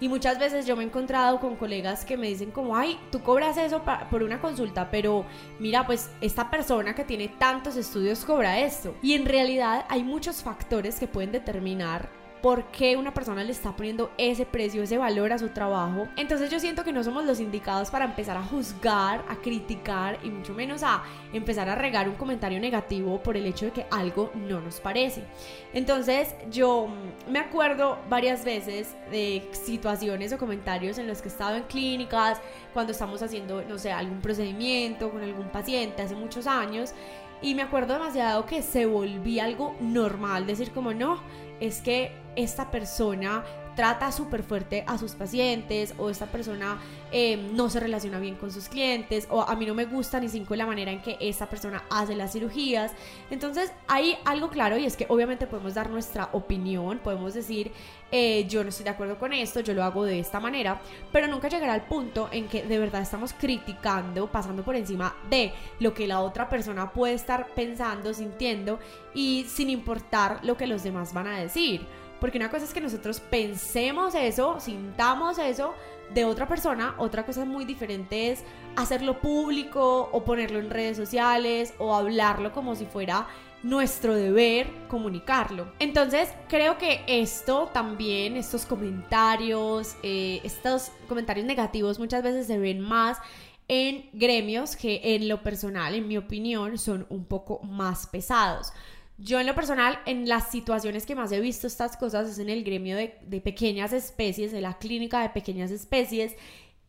Y 0.00 0.08
muchas 0.08 0.38
veces 0.38 0.66
yo 0.66 0.76
me 0.76 0.84
he 0.84 0.86
encontrado 0.86 1.40
con 1.40 1.56
colegas 1.56 2.04
que 2.04 2.16
me 2.16 2.28
dicen 2.28 2.52
como, 2.52 2.76
ay, 2.76 2.96
tú 3.10 3.20
cobras 3.24 3.56
eso 3.56 3.82
por 4.08 4.22
una 4.22 4.40
consulta, 4.40 4.88
pero 4.88 5.24
mira, 5.58 5.84
pues 5.84 6.08
esta 6.20 6.48
persona 6.48 6.94
que 6.94 7.02
tiene 7.02 7.26
tantos 7.26 7.74
estudios 7.74 8.24
cobra 8.24 8.60
esto. 8.60 8.94
Y 9.02 9.14
en 9.14 9.26
realidad 9.26 9.84
hay 9.88 10.04
muchos 10.04 10.44
factores 10.44 11.00
que 11.00 11.08
pueden 11.08 11.32
determinar 11.32 12.08
por 12.42 12.64
qué 12.66 12.96
una 12.96 13.12
persona 13.12 13.42
le 13.42 13.52
está 13.52 13.74
poniendo 13.74 14.10
ese 14.18 14.46
precio, 14.46 14.82
ese 14.82 14.98
valor 14.98 15.32
a 15.32 15.38
su 15.38 15.48
trabajo. 15.48 16.08
Entonces 16.16 16.50
yo 16.50 16.60
siento 16.60 16.84
que 16.84 16.92
no 16.92 17.02
somos 17.02 17.24
los 17.24 17.40
indicados 17.40 17.90
para 17.90 18.04
empezar 18.04 18.36
a 18.36 18.42
juzgar, 18.42 19.24
a 19.28 19.36
criticar 19.36 20.18
y 20.22 20.30
mucho 20.30 20.54
menos 20.54 20.82
a 20.82 21.02
empezar 21.32 21.68
a 21.68 21.74
regar 21.74 22.08
un 22.08 22.14
comentario 22.14 22.60
negativo 22.60 23.22
por 23.22 23.36
el 23.36 23.46
hecho 23.46 23.66
de 23.66 23.72
que 23.72 23.86
algo 23.90 24.30
no 24.34 24.60
nos 24.60 24.80
parece. 24.80 25.24
Entonces 25.72 26.34
yo 26.50 26.88
me 27.30 27.38
acuerdo 27.38 27.98
varias 28.08 28.44
veces 28.44 28.94
de 29.10 29.48
situaciones 29.52 30.32
o 30.32 30.38
comentarios 30.38 30.98
en 30.98 31.06
los 31.06 31.20
que 31.20 31.28
he 31.28 31.32
estado 31.32 31.56
en 31.56 31.64
clínicas, 31.64 32.40
cuando 32.72 32.92
estamos 32.92 33.22
haciendo, 33.22 33.62
no 33.62 33.78
sé, 33.78 33.90
algún 33.92 34.20
procedimiento 34.20 35.10
con 35.10 35.22
algún 35.22 35.48
paciente 35.48 36.02
hace 36.02 36.14
muchos 36.14 36.46
años. 36.46 36.92
Y 37.40 37.54
me 37.54 37.62
acuerdo 37.62 37.94
demasiado 37.94 38.46
que 38.46 38.62
se 38.62 38.86
volvía 38.86 39.44
algo 39.44 39.76
normal, 39.80 40.46
decir 40.46 40.72
como 40.72 40.92
no, 40.92 41.20
es 41.60 41.80
que 41.80 42.12
esta 42.36 42.70
persona 42.70 43.44
trata 43.78 44.10
súper 44.10 44.42
fuerte 44.42 44.82
a 44.88 44.98
sus 44.98 45.12
pacientes 45.12 45.94
o 45.98 46.10
esta 46.10 46.26
persona 46.26 46.78
eh, 47.12 47.36
no 47.52 47.70
se 47.70 47.78
relaciona 47.78 48.18
bien 48.18 48.34
con 48.34 48.50
sus 48.50 48.68
clientes 48.68 49.28
o 49.30 49.40
a 49.40 49.54
mí 49.54 49.66
no 49.66 49.74
me 49.76 49.84
gusta 49.84 50.18
ni 50.18 50.28
cinco 50.28 50.56
la 50.56 50.66
manera 50.66 50.90
en 50.90 51.00
que 51.00 51.16
esta 51.20 51.46
persona 51.46 51.84
hace 51.88 52.16
las 52.16 52.32
cirugías. 52.32 52.90
Entonces 53.30 53.70
hay 53.86 54.16
algo 54.24 54.48
claro 54.48 54.78
y 54.78 54.84
es 54.84 54.96
que 54.96 55.06
obviamente 55.08 55.46
podemos 55.46 55.74
dar 55.74 55.90
nuestra 55.90 56.28
opinión, 56.32 56.98
podemos 56.98 57.34
decir 57.34 57.70
eh, 58.10 58.46
yo 58.48 58.64
no 58.64 58.70
estoy 58.70 58.82
de 58.82 58.90
acuerdo 58.90 59.16
con 59.16 59.32
esto, 59.32 59.60
yo 59.60 59.74
lo 59.74 59.84
hago 59.84 60.04
de 60.04 60.18
esta 60.18 60.40
manera, 60.40 60.80
pero 61.12 61.28
nunca 61.28 61.48
llegará 61.48 61.74
al 61.74 61.86
punto 61.86 62.28
en 62.32 62.48
que 62.48 62.64
de 62.64 62.80
verdad 62.80 63.02
estamos 63.02 63.32
criticando, 63.32 64.26
pasando 64.26 64.64
por 64.64 64.74
encima 64.74 65.14
de 65.30 65.52
lo 65.78 65.94
que 65.94 66.08
la 66.08 66.18
otra 66.18 66.48
persona 66.48 66.92
puede 66.92 67.14
estar 67.14 67.46
pensando, 67.54 68.12
sintiendo 68.12 68.80
y 69.14 69.46
sin 69.48 69.70
importar 69.70 70.40
lo 70.42 70.56
que 70.56 70.66
los 70.66 70.82
demás 70.82 71.14
van 71.14 71.28
a 71.28 71.38
decir. 71.38 71.86
Porque 72.20 72.38
una 72.38 72.50
cosa 72.50 72.64
es 72.64 72.72
que 72.72 72.80
nosotros 72.80 73.20
pensemos 73.20 74.14
eso, 74.14 74.58
sintamos 74.60 75.38
eso 75.38 75.74
de 76.12 76.24
otra 76.24 76.48
persona, 76.48 76.94
otra 76.98 77.24
cosa 77.26 77.44
muy 77.44 77.64
diferente 77.64 78.30
es 78.30 78.42
hacerlo 78.76 79.20
público 79.20 80.08
o 80.12 80.24
ponerlo 80.24 80.58
en 80.58 80.70
redes 80.70 80.96
sociales 80.96 81.74
o 81.78 81.94
hablarlo 81.94 82.52
como 82.52 82.74
si 82.74 82.86
fuera 82.86 83.26
nuestro 83.62 84.14
deber 84.14 84.70
comunicarlo. 84.88 85.72
Entonces 85.78 86.30
creo 86.48 86.78
que 86.78 87.02
esto 87.06 87.68
también, 87.72 88.36
estos 88.36 88.64
comentarios, 88.64 89.96
eh, 90.02 90.40
estos 90.44 90.92
comentarios 91.08 91.46
negativos 91.46 91.98
muchas 91.98 92.22
veces 92.22 92.46
se 92.46 92.58
ven 92.58 92.80
más 92.80 93.18
en 93.66 94.08
gremios 94.12 94.76
que 94.76 95.00
en 95.02 95.28
lo 95.28 95.42
personal, 95.42 95.94
en 95.94 96.08
mi 96.08 96.16
opinión, 96.16 96.78
son 96.78 97.06
un 97.10 97.24
poco 97.24 97.60
más 97.64 98.06
pesados. 98.06 98.72
Yo 99.20 99.40
en 99.40 99.48
lo 99.48 99.54
personal, 99.54 99.98
en 100.06 100.28
las 100.28 100.50
situaciones 100.50 101.04
que 101.04 101.16
más 101.16 101.32
he 101.32 101.40
visto 101.40 101.66
estas 101.66 101.96
cosas 101.96 102.28
es 102.28 102.38
en 102.38 102.48
el 102.48 102.62
gremio 102.62 102.96
de, 102.96 103.18
de 103.26 103.40
pequeñas 103.40 103.92
especies, 103.92 104.52
de 104.52 104.60
la 104.60 104.78
clínica 104.78 105.20
de 105.20 105.30
pequeñas 105.30 105.72
especies 105.72 106.36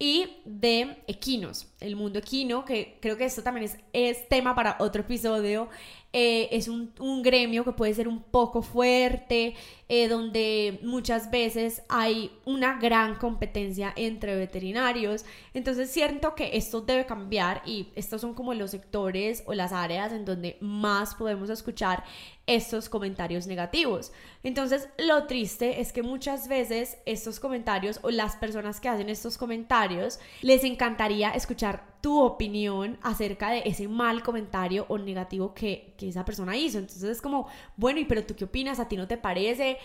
y 0.02 0.38
de 0.46 1.04
equinos, 1.08 1.68
el 1.82 1.98
mundo 1.98 2.20
equino, 2.20 2.64
que 2.64 2.98
creo 3.02 3.18
que 3.18 3.26
esto 3.26 3.44
también 3.44 3.70
es, 3.92 4.30
tema 4.30 4.56
para 4.56 4.78
otro 4.80 5.02
episodio, 5.02 5.68
eh, 6.14 6.48
es 6.54 6.70
un, 6.70 6.94
gremio 7.22 7.66
que 7.66 7.74
puede 7.74 7.94
ser 7.94 8.08
un 8.08 8.24
poco 8.24 8.62
fuerte, 8.62 9.56
eh, 9.90 10.08
donde 10.08 10.80
muchas 10.84 11.30
veces 11.30 11.84
hay 11.90 12.32
una 12.46 12.80
gran 12.80 13.16
competencia 13.16 13.92
entre 13.98 14.38
veterinarios. 14.38 15.26
Entonces 15.54 15.92
siento 15.92 16.34
que 16.34 16.56
esto 16.56 16.80
debe 16.80 17.06
cambiar 17.06 17.62
y 17.66 17.90
estos 17.96 18.22
son 18.22 18.34
como 18.34 18.54
los 18.54 18.72
sectores 18.72 19.44
o 19.48 19.54
las 19.54 19.74
áreas 19.74 20.14
en 20.14 20.24
donde 20.24 20.56
más 20.62 21.14
podemos 21.14 21.50
escuchar 21.50 22.06
estos 22.50 22.90
comentarios 22.90 23.46
negativos. 23.46 24.12
Entonces 24.42 24.90
lo 24.98 25.28
triste 25.28 25.82
es 25.82 25.94
que 25.94 26.02
muchas 26.02 26.48
veces 26.48 26.98
estos 27.06 27.40
comentarios 27.40 28.00
o 28.02 28.10
las 28.10 28.36
personas 28.36 28.80
que 28.80 28.90
hacen 28.90 29.08
estos 29.08 29.38
comentarios 29.38 30.20
les 30.42 30.64
encantaría 30.64 31.30
escuchar 31.30 32.00
tu 32.02 32.22
opinión 32.22 32.98
acerca 33.04 33.52
de 33.52 33.62
ese 33.66 33.88
mal 33.88 34.24
comentario 34.24 34.86
o 34.88 34.98
negativo 34.98 35.54
que, 35.54 35.94
esa 36.00 36.26
persona 36.26 36.58
hizo. 36.58 36.80
Entonces 36.80 37.04
es 37.04 37.22
como, 37.22 37.48
bueno, 37.76 38.00
¿y 38.00 38.06
pero 38.06 38.24
tú 38.26 38.36
qué 38.36 38.46
opinas? 38.46 38.80
¿A 38.80 38.88
ti 38.88 38.98
no 38.98 39.08
te 39.08 39.18
parece? 39.18 39.78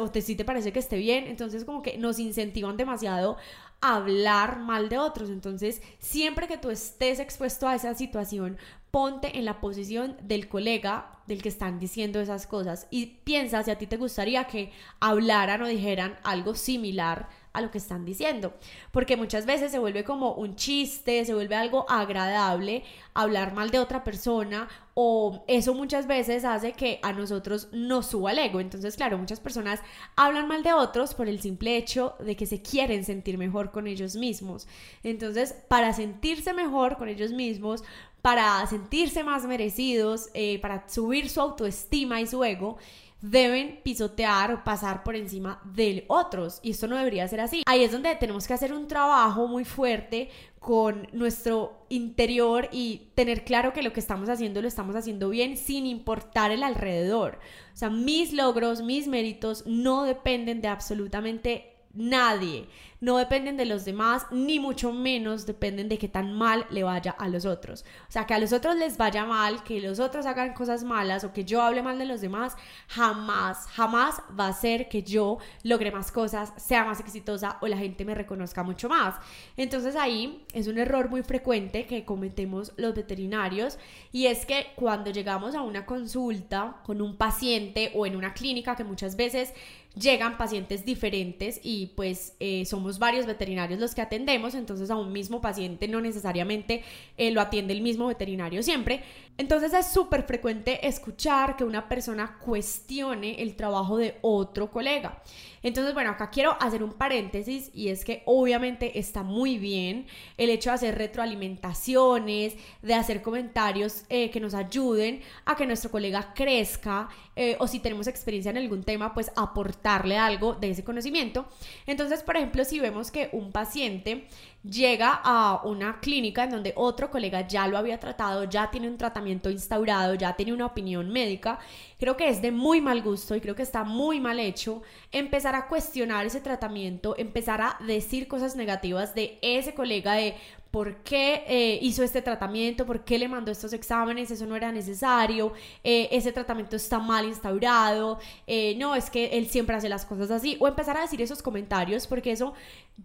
¿O 0.00 0.10
te, 0.10 0.20
sí 0.20 0.34
te 0.34 0.44
parece 0.44 0.72
que 0.72 0.80
esté 0.80 0.98
bien? 0.98 1.26
Entonces 1.26 1.64
como 1.64 1.80
que 1.80 1.96
nos 1.96 2.18
incentivan 2.18 2.76
demasiado 2.76 3.38
hablar 3.80 4.60
mal 4.60 4.88
de 4.88 4.98
otros. 4.98 5.30
Entonces 5.30 5.82
siempre 5.98 6.46
que 6.48 6.58
tú 6.58 6.70
estés 6.70 7.20
expuesto 7.20 7.68
a 7.68 7.74
esa 7.74 7.94
situación, 7.94 8.58
ponte 8.90 9.38
en 9.38 9.44
la 9.44 9.60
posición 9.60 10.16
del 10.22 10.48
colega 10.48 11.20
del 11.26 11.42
que 11.42 11.50
están 11.50 11.78
diciendo 11.78 12.20
esas 12.20 12.46
cosas 12.46 12.86
y 12.90 13.06
piensa 13.24 13.62
si 13.62 13.70
a 13.70 13.78
ti 13.78 13.86
te 13.86 13.98
gustaría 13.98 14.44
que 14.44 14.72
hablaran 14.98 15.62
o 15.62 15.66
dijeran 15.66 16.16
algo 16.22 16.54
similar 16.54 17.28
a 17.52 17.60
lo 17.60 17.70
que 17.70 17.78
están 17.78 18.04
diciendo. 18.04 18.54
Porque 18.92 19.16
muchas 19.16 19.46
veces 19.46 19.70
se 19.70 19.78
vuelve 19.78 20.04
como 20.04 20.34
un 20.34 20.56
chiste, 20.56 21.24
se 21.24 21.34
vuelve 21.34 21.56
algo 21.56 21.84
agradable 21.88 22.84
hablar 23.14 23.52
mal 23.52 23.70
de 23.70 23.78
otra 23.80 24.04
persona 24.04 24.68
o 24.94 25.44
eso 25.46 25.74
muchas 25.74 26.06
veces 26.06 26.44
hace 26.44 26.72
que 26.72 26.98
a 27.02 27.12
nosotros 27.12 27.68
nos 27.72 28.06
suba 28.06 28.32
el 28.32 28.38
ego. 28.38 28.60
Entonces, 28.60 28.96
claro, 28.96 29.16
muchas 29.18 29.38
personas 29.38 29.80
hablan 30.16 30.48
mal 30.48 30.62
de 30.62 30.72
otros 30.72 31.14
por 31.14 31.28
el 31.28 31.40
simple 31.40 31.76
hecho 31.76 32.14
de 32.18 32.34
que 32.34 32.46
se 32.46 32.62
quieren 32.62 33.04
sentir 33.04 33.38
mejor 33.38 33.70
con 33.70 33.86
ellos 33.86 34.16
mismos. 34.16 34.66
Entonces, 35.04 35.54
para 35.68 35.92
sentirse 35.92 36.52
mejor 36.52 36.96
con 36.96 37.08
ellos 37.08 37.32
mismos, 37.32 37.84
para 38.22 38.66
sentirse 38.66 39.22
más 39.22 39.44
merecidos, 39.44 40.30
eh, 40.34 40.58
para 40.60 40.88
subir 40.88 41.28
su 41.28 41.40
autoestima 41.40 42.20
y 42.20 42.26
su 42.26 42.42
ego, 42.42 42.78
deben 43.20 43.80
pisotear 43.82 44.52
o 44.52 44.64
pasar 44.64 45.02
por 45.02 45.16
encima 45.16 45.60
de 45.64 46.04
otros. 46.08 46.60
Y 46.62 46.70
esto 46.70 46.86
no 46.86 46.96
debería 46.96 47.26
ser 47.28 47.40
así. 47.40 47.62
Ahí 47.66 47.82
es 47.82 47.92
donde 47.92 48.14
tenemos 48.16 48.46
que 48.46 48.54
hacer 48.54 48.72
un 48.72 48.86
trabajo 48.86 49.48
muy 49.48 49.64
fuerte 49.64 50.30
con 50.58 51.08
nuestro 51.12 51.86
interior 51.88 52.68
y 52.72 53.10
tener 53.14 53.44
claro 53.44 53.72
que 53.72 53.82
lo 53.82 53.92
que 53.92 54.00
estamos 54.00 54.28
haciendo 54.28 54.60
lo 54.60 54.68
estamos 54.68 54.96
haciendo 54.96 55.30
bien 55.30 55.56
sin 55.56 55.86
importar 55.86 56.50
el 56.50 56.62
alrededor. 56.62 57.38
O 57.72 57.76
sea, 57.76 57.90
mis 57.90 58.32
logros, 58.32 58.82
mis 58.82 59.08
méritos 59.08 59.64
no 59.66 60.04
dependen 60.04 60.60
de 60.60 60.68
absolutamente 60.68 61.77
nadie. 61.98 62.68
No 63.00 63.16
dependen 63.16 63.56
de 63.56 63.64
los 63.64 63.84
demás, 63.84 64.26
ni 64.32 64.58
mucho 64.58 64.92
menos 64.92 65.46
dependen 65.46 65.88
de 65.88 65.98
que 65.98 66.08
tan 66.08 66.32
mal 66.32 66.66
le 66.70 66.82
vaya 66.82 67.12
a 67.12 67.28
los 67.28 67.44
otros. 67.44 67.84
O 68.08 68.12
sea, 68.12 68.26
que 68.26 68.34
a 68.34 68.40
los 68.40 68.52
otros 68.52 68.74
les 68.74 68.96
vaya 68.96 69.24
mal, 69.24 69.62
que 69.62 69.80
los 69.80 70.00
otros 70.00 70.26
hagan 70.26 70.52
cosas 70.52 70.82
malas 70.82 71.22
o 71.22 71.32
que 71.32 71.44
yo 71.44 71.62
hable 71.62 71.80
mal 71.80 71.96
de 71.98 72.06
los 72.06 72.20
demás, 72.20 72.56
jamás, 72.88 73.68
jamás 73.68 74.20
va 74.38 74.48
a 74.48 74.52
ser 74.52 74.88
que 74.88 75.04
yo 75.04 75.38
logre 75.62 75.92
más 75.92 76.10
cosas, 76.10 76.52
sea 76.56 76.84
más 76.84 76.98
exitosa 76.98 77.58
o 77.60 77.68
la 77.68 77.78
gente 77.78 78.04
me 78.04 78.16
reconozca 78.16 78.64
mucho 78.64 78.88
más. 78.88 79.14
Entonces 79.56 79.94
ahí 79.94 80.44
es 80.52 80.66
un 80.66 80.78
error 80.78 81.08
muy 81.08 81.22
frecuente 81.22 81.86
que 81.86 82.04
cometemos 82.04 82.72
los 82.76 82.94
veterinarios 82.94 83.78
y 84.10 84.26
es 84.26 84.44
que 84.44 84.72
cuando 84.74 85.12
llegamos 85.12 85.54
a 85.54 85.62
una 85.62 85.86
consulta 85.86 86.80
con 86.84 87.00
un 87.00 87.16
paciente 87.16 87.92
o 87.94 88.06
en 88.06 88.16
una 88.16 88.34
clínica 88.34 88.74
que 88.74 88.82
muchas 88.82 89.14
veces 89.14 89.54
llegan 89.98 90.36
pacientes 90.36 90.84
diferentes 90.84 91.60
y 91.62 91.92
pues 91.96 92.34
eh, 92.40 92.64
somos 92.66 92.98
varios 92.98 93.26
veterinarios 93.26 93.80
los 93.80 93.94
que 93.94 94.00
atendemos, 94.00 94.54
entonces 94.54 94.90
a 94.90 94.96
un 94.96 95.12
mismo 95.12 95.40
paciente 95.40 95.88
no 95.88 96.00
necesariamente 96.00 96.82
eh, 97.16 97.30
lo 97.30 97.40
atiende 97.40 97.72
el 97.72 97.80
mismo 97.80 98.06
veterinario 98.06 98.62
siempre. 98.62 99.02
Entonces 99.38 99.72
es 99.72 99.86
súper 99.86 100.24
frecuente 100.24 100.86
escuchar 100.86 101.56
que 101.56 101.64
una 101.64 101.88
persona 101.88 102.38
cuestione 102.44 103.40
el 103.40 103.54
trabajo 103.54 103.96
de 103.96 104.18
otro 104.20 104.70
colega. 104.70 105.22
Entonces, 105.62 105.94
bueno, 105.94 106.10
acá 106.10 106.30
quiero 106.30 106.56
hacer 106.60 106.82
un 106.82 106.92
paréntesis 106.92 107.70
y 107.72 107.88
es 107.88 108.04
que 108.04 108.22
obviamente 108.26 108.98
está 108.98 109.22
muy 109.22 109.58
bien 109.58 110.06
el 110.36 110.50
hecho 110.50 110.70
de 110.70 110.74
hacer 110.74 110.98
retroalimentaciones, 110.98 112.54
de 112.82 112.94
hacer 112.94 113.22
comentarios 113.22 114.04
eh, 114.08 114.30
que 114.30 114.40
nos 114.40 114.54
ayuden 114.54 115.20
a 115.44 115.56
que 115.56 115.66
nuestro 115.66 115.90
colega 115.90 116.32
crezca 116.34 117.08
eh, 117.36 117.56
o 117.60 117.66
si 117.66 117.80
tenemos 117.80 118.06
experiencia 118.06 118.50
en 118.50 118.58
algún 118.58 118.82
tema, 118.82 119.14
pues 119.14 119.30
aportarle 119.36 120.18
algo 120.18 120.54
de 120.54 120.70
ese 120.70 120.84
conocimiento. 120.84 121.46
Entonces, 121.86 122.22
por 122.22 122.36
ejemplo, 122.36 122.64
si 122.64 122.80
vemos 122.80 123.10
que 123.10 123.28
un 123.32 123.52
paciente 123.52 124.26
llega 124.70 125.20
a 125.24 125.62
una 125.64 126.00
clínica 126.00 126.44
en 126.44 126.50
donde 126.50 126.72
otro 126.76 127.10
colega 127.10 127.46
ya 127.46 127.66
lo 127.66 127.78
había 127.78 127.98
tratado, 127.98 128.44
ya 128.44 128.70
tiene 128.70 128.88
un 128.88 128.98
tratamiento 128.98 129.50
instaurado, 129.50 130.14
ya 130.14 130.36
tiene 130.36 130.52
una 130.52 130.66
opinión 130.66 131.10
médica, 131.10 131.58
creo 131.98 132.16
que 132.16 132.28
es 132.28 132.42
de 132.42 132.52
muy 132.52 132.80
mal 132.80 133.02
gusto 133.02 133.34
y 133.34 133.40
creo 133.40 133.54
que 133.54 133.62
está 133.62 133.84
muy 133.84 134.20
mal 134.20 134.38
hecho 134.38 134.82
empezar 135.12 135.54
a 135.54 135.68
cuestionar 135.68 136.26
ese 136.26 136.40
tratamiento, 136.40 137.14
empezar 137.16 137.60
a 137.60 137.78
decir 137.86 138.28
cosas 138.28 138.56
negativas 138.56 139.14
de 139.14 139.38
ese 139.42 139.74
colega 139.74 140.14
de 140.14 140.36
por 140.70 140.96
qué 140.96 141.44
eh, 141.46 141.78
hizo 141.82 142.02
este 142.02 142.22
tratamiento, 142.22 142.84
por 142.84 143.04
qué 143.04 143.18
le 143.18 143.28
mandó 143.28 143.50
estos 143.50 143.72
exámenes, 143.72 144.30
eso 144.30 144.46
no 144.46 144.54
era 144.54 144.70
necesario, 144.70 145.52
eh, 145.82 146.08
ese 146.12 146.32
tratamiento 146.32 146.76
está 146.76 146.98
mal 146.98 147.24
instaurado, 147.26 148.18
eh, 148.46 148.74
no, 148.76 148.94
es 148.94 149.08
que 149.08 149.38
él 149.38 149.48
siempre 149.48 149.76
hace 149.76 149.88
las 149.88 150.04
cosas 150.04 150.30
así, 150.30 150.56
o 150.60 150.68
empezar 150.68 150.96
a 150.96 151.02
decir 151.02 151.22
esos 151.22 151.42
comentarios, 151.42 152.06
porque 152.06 152.32
eso 152.32 152.54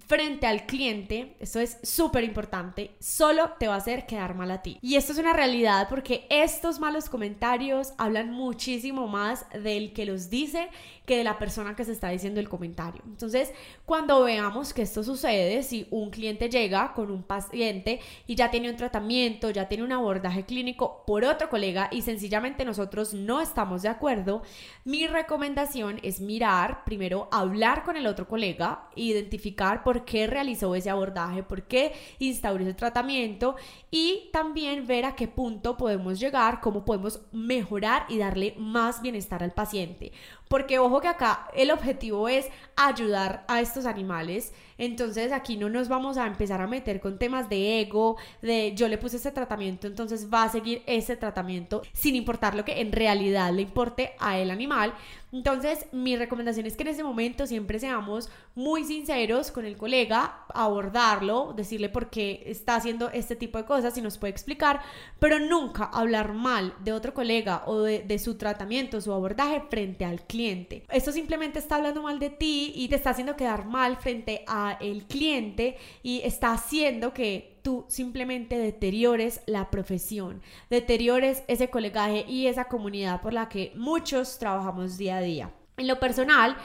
frente 0.07 0.47
al 0.47 0.65
cliente, 0.65 1.35
esto 1.39 1.59
es 1.59 1.77
súper 1.83 2.23
importante, 2.23 2.91
solo 2.99 3.51
te 3.59 3.67
va 3.67 3.75
a 3.75 3.77
hacer 3.77 4.05
quedar 4.05 4.35
mal 4.35 4.51
a 4.51 4.61
ti. 4.61 4.77
Y 4.81 4.95
esto 4.95 5.13
es 5.13 5.19
una 5.19 5.33
realidad 5.33 5.87
porque 5.89 6.25
estos 6.29 6.79
malos 6.79 7.09
comentarios 7.09 7.93
hablan 7.97 8.31
muchísimo 8.31 9.07
más 9.07 9.45
del 9.51 9.93
que 9.93 10.05
los 10.05 10.29
dice 10.29 10.69
que 11.05 11.17
de 11.17 11.23
la 11.23 11.37
persona 11.37 11.75
que 11.75 11.83
se 11.83 11.91
está 11.91 12.09
diciendo 12.09 12.39
el 12.39 12.49
comentario. 12.49 13.01
Entonces, 13.05 13.51
cuando 13.85 14.23
veamos 14.23 14.73
que 14.73 14.83
esto 14.83 15.03
sucede, 15.03 15.63
si 15.63 15.87
un 15.91 16.09
cliente 16.09 16.49
llega 16.49 16.93
con 16.93 17.11
un 17.11 17.23
paciente 17.23 17.99
y 18.27 18.35
ya 18.35 18.49
tiene 18.51 18.69
un 18.69 18.77
tratamiento, 18.77 19.49
ya 19.49 19.67
tiene 19.67 19.83
un 19.83 19.91
abordaje 19.91 20.43
clínico 20.45 21.03
por 21.05 21.25
otro 21.25 21.49
colega 21.49 21.89
y 21.91 22.01
sencillamente 22.01 22.65
nosotros 22.65 23.13
no 23.13 23.41
estamos 23.41 23.81
de 23.81 23.89
acuerdo, 23.89 24.43
mi 24.85 25.07
recomendación 25.07 25.99
es 26.03 26.21
mirar, 26.21 26.83
primero 26.85 27.27
hablar 27.31 27.83
con 27.83 27.97
el 27.97 28.07
otro 28.07 28.27
colega, 28.27 28.87
identificar 28.95 29.83
por 29.83 30.05
qué 30.05 30.27
realizó 30.27 30.75
ese 30.75 30.89
abordaje, 30.89 31.43
por 31.43 31.63
qué 31.63 31.93
instauró 32.19 32.63
ese 32.63 32.73
tratamiento 32.73 33.55
y 33.91 34.29
también 34.31 34.87
ver 34.87 35.05
a 35.05 35.15
qué 35.15 35.27
punto 35.27 35.77
podemos 35.77 36.19
llegar, 36.19 36.61
cómo 36.61 36.85
podemos 36.85 37.21
mejorar 37.31 38.05
y 38.09 38.17
darle 38.17 38.55
más 38.57 39.01
bienestar 39.01 39.43
al 39.43 39.51
paciente. 39.51 40.11
Porque 40.47 40.79
ojo 40.79 41.01
que 41.01 41.07
acá 41.07 41.47
el 41.53 41.71
objetivo 41.71 42.29
es 42.29 42.47
ayudar 42.75 43.45
a 43.47 43.61
estos 43.61 43.85
animales. 43.85 44.53
Entonces 44.77 45.31
aquí 45.31 45.57
no 45.57 45.69
nos 45.69 45.87
vamos 45.87 46.17
a 46.17 46.27
empezar 46.27 46.61
a 46.61 46.67
meter 46.67 46.99
con 46.99 47.19
temas 47.19 47.49
de 47.49 47.81
ego, 47.81 48.17
de 48.41 48.73
yo 48.75 48.87
le 48.87 48.97
puse 48.97 49.17
ese 49.17 49.31
tratamiento, 49.31 49.87
entonces 49.87 50.29
va 50.33 50.43
a 50.43 50.49
seguir 50.49 50.83
ese 50.85 51.15
tratamiento 51.15 51.81
sin 51.93 52.15
importar 52.15 52.55
lo 52.55 52.65
que 52.65 52.81
en 52.81 52.91
realidad 52.91 53.51
le 53.53 53.61
importe 53.61 54.13
a 54.19 54.37
el 54.37 54.51
animal. 54.51 54.93
Entonces 55.31 55.87
mi 55.91 56.15
recomendación 56.15 56.67
es 56.67 56.75
que 56.75 56.83
en 56.83 56.89
ese 56.89 57.03
momento 57.03 57.47
siempre 57.47 57.79
seamos 57.79 58.29
muy 58.53 58.83
sinceros 58.83 59.49
con 59.49 59.65
el 59.65 59.77
colega, 59.77 60.45
abordarlo, 60.53 61.53
decirle 61.55 61.89
por 61.89 62.11
qué 62.11 62.43
está 62.45 62.75
haciendo 62.75 63.09
este 63.09 63.35
tipo 63.35 63.57
de 63.57 63.65
cosas 63.65 63.97
y 63.97 64.01
nos 64.01 64.19
puede 64.19 64.31
explicar, 64.31 64.81
pero 65.19 65.39
nunca 65.39 65.85
hablar 65.85 66.33
mal 66.33 66.75
de 66.83 66.93
otro 66.93 67.15
colega 67.15 67.63
o 67.65 67.81
de, 67.81 68.03
de 68.03 68.19
su 68.19 68.35
tratamiento, 68.35 69.01
su 69.01 69.11
abordaje 69.11 69.63
frente 69.71 70.05
al 70.05 70.21
cliente. 70.21 70.83
Esto 70.89 71.11
simplemente 71.11 71.57
está 71.57 71.77
hablando 71.77 72.03
mal 72.03 72.19
de 72.19 72.29
ti 72.29 72.71
y 72.75 72.87
te 72.87 72.95
está 72.95 73.09
haciendo 73.09 73.35
quedar 73.35 73.65
mal 73.65 73.97
frente 73.97 74.43
a 74.45 74.62
el 74.71 75.05
cliente 75.05 75.77
y 76.01 76.21
está 76.23 76.53
haciendo 76.53 77.13
que 77.13 77.59
tú 77.61 77.85
simplemente 77.87 78.57
deteriores 78.57 79.41
la 79.45 79.69
profesión, 79.69 80.41
deteriores 80.69 81.43
ese 81.47 81.69
colegaje 81.69 82.25
y 82.27 82.47
esa 82.47 82.65
comunidad 82.65 83.21
por 83.21 83.33
la 83.33 83.49
que 83.49 83.71
muchos 83.75 84.37
trabajamos 84.39 84.97
día 84.97 85.17
a 85.17 85.21
día. 85.21 85.51
En 85.77 85.87
lo 85.87 85.99
personal, 85.99 86.55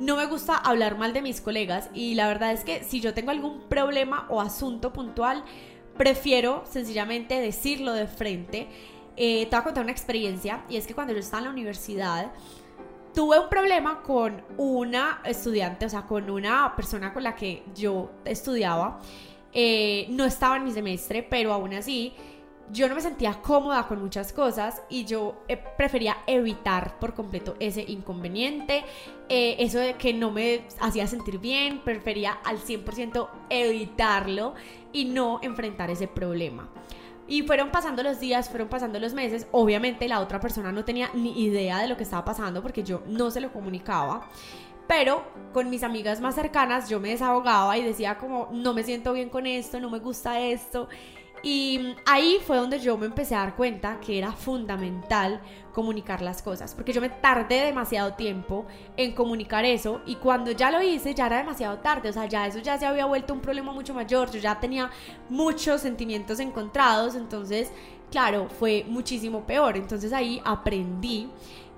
no 0.00 0.16
me 0.16 0.26
gusta 0.26 0.56
hablar 0.56 0.98
mal 0.98 1.12
de 1.12 1.22
mis 1.22 1.40
colegas 1.40 1.88
y 1.94 2.14
la 2.14 2.26
verdad 2.26 2.52
es 2.52 2.64
que 2.64 2.82
si 2.82 3.00
yo 3.00 3.14
tengo 3.14 3.30
algún 3.30 3.68
problema 3.68 4.26
o 4.28 4.40
asunto 4.40 4.92
puntual, 4.92 5.44
prefiero 5.96 6.64
sencillamente 6.68 7.40
decirlo 7.40 7.92
de 7.92 8.08
frente. 8.08 8.66
Eh, 9.16 9.46
te 9.46 9.50
voy 9.50 9.60
a 9.60 9.64
contar 9.64 9.84
una 9.84 9.92
experiencia 9.92 10.64
y 10.68 10.76
es 10.76 10.86
que 10.86 10.94
cuando 10.94 11.12
yo 11.12 11.20
estaba 11.20 11.38
en 11.38 11.44
la 11.44 11.50
universidad, 11.52 12.32
tuve 13.16 13.38
un 13.40 13.48
problema 13.48 14.02
con 14.02 14.42
una 14.58 15.22
estudiante, 15.24 15.86
o 15.86 15.88
sea, 15.88 16.02
con 16.02 16.28
una 16.28 16.76
persona 16.76 17.14
con 17.14 17.22
la 17.22 17.34
que 17.34 17.62
yo 17.74 18.10
estudiaba. 18.26 19.00
Eh, 19.54 20.06
no 20.10 20.26
estaba 20.26 20.58
en 20.58 20.64
mi 20.64 20.70
semestre, 20.70 21.22
pero 21.22 21.54
aún 21.54 21.72
así 21.72 22.12
yo 22.70 22.90
no 22.90 22.94
me 22.94 23.00
sentía 23.00 23.40
cómoda 23.40 23.88
con 23.88 24.02
muchas 24.02 24.34
cosas 24.34 24.82
y 24.90 25.06
yo 25.06 25.42
eh, 25.48 25.56
prefería 25.56 26.18
evitar 26.26 26.98
por 26.98 27.14
completo 27.14 27.56
ese 27.58 27.82
inconveniente, 27.88 28.84
eh, 29.30 29.56
eso 29.60 29.78
de 29.78 29.94
que 29.94 30.12
no 30.12 30.30
me 30.30 30.66
hacía 30.80 31.06
sentir 31.06 31.38
bien, 31.38 31.80
prefería 31.80 32.32
al 32.44 32.58
100% 32.58 33.30
evitarlo 33.48 34.52
y 34.92 35.06
no 35.06 35.40
enfrentar 35.42 35.90
ese 35.90 36.06
problema. 36.06 36.68
Y 37.28 37.42
fueron 37.42 37.70
pasando 37.70 38.02
los 38.02 38.20
días, 38.20 38.48
fueron 38.48 38.68
pasando 38.68 39.00
los 39.00 39.14
meses. 39.14 39.46
Obviamente 39.52 40.08
la 40.08 40.20
otra 40.20 40.40
persona 40.40 40.70
no 40.72 40.84
tenía 40.84 41.10
ni 41.14 41.42
idea 41.42 41.80
de 41.80 41.88
lo 41.88 41.96
que 41.96 42.04
estaba 42.04 42.24
pasando 42.24 42.62
porque 42.62 42.82
yo 42.82 43.02
no 43.06 43.30
se 43.30 43.40
lo 43.40 43.52
comunicaba. 43.52 44.28
Pero 44.86 45.24
con 45.52 45.68
mis 45.68 45.82
amigas 45.82 46.20
más 46.20 46.36
cercanas 46.36 46.88
yo 46.88 47.00
me 47.00 47.08
desahogaba 47.08 47.76
y 47.76 47.82
decía 47.82 48.18
como 48.18 48.48
no 48.52 48.72
me 48.72 48.84
siento 48.84 49.12
bien 49.12 49.28
con 49.28 49.46
esto, 49.46 49.80
no 49.80 49.90
me 49.90 49.98
gusta 49.98 50.40
esto. 50.40 50.88
Y 51.48 51.94
ahí 52.06 52.40
fue 52.44 52.56
donde 52.56 52.80
yo 52.80 52.98
me 52.98 53.06
empecé 53.06 53.36
a 53.36 53.38
dar 53.38 53.54
cuenta 53.54 54.00
que 54.00 54.18
era 54.18 54.32
fundamental 54.32 55.40
comunicar 55.72 56.20
las 56.20 56.42
cosas, 56.42 56.74
porque 56.74 56.92
yo 56.92 57.00
me 57.00 57.08
tardé 57.08 57.66
demasiado 57.66 58.14
tiempo 58.14 58.66
en 58.96 59.12
comunicar 59.12 59.64
eso 59.64 60.00
y 60.06 60.16
cuando 60.16 60.50
ya 60.50 60.72
lo 60.72 60.82
hice 60.82 61.14
ya 61.14 61.26
era 61.26 61.36
demasiado 61.36 61.78
tarde, 61.78 62.08
o 62.08 62.12
sea, 62.12 62.26
ya 62.26 62.48
eso 62.48 62.58
ya 62.58 62.76
se 62.78 62.84
había 62.84 63.06
vuelto 63.06 63.32
un 63.32 63.40
problema 63.40 63.70
mucho 63.70 63.94
mayor, 63.94 64.28
yo 64.32 64.40
ya 64.40 64.58
tenía 64.58 64.90
muchos 65.28 65.82
sentimientos 65.82 66.40
encontrados, 66.40 67.14
entonces, 67.14 67.70
claro, 68.10 68.48
fue 68.48 68.84
muchísimo 68.88 69.46
peor, 69.46 69.76
entonces 69.76 70.12
ahí 70.12 70.42
aprendí 70.44 71.28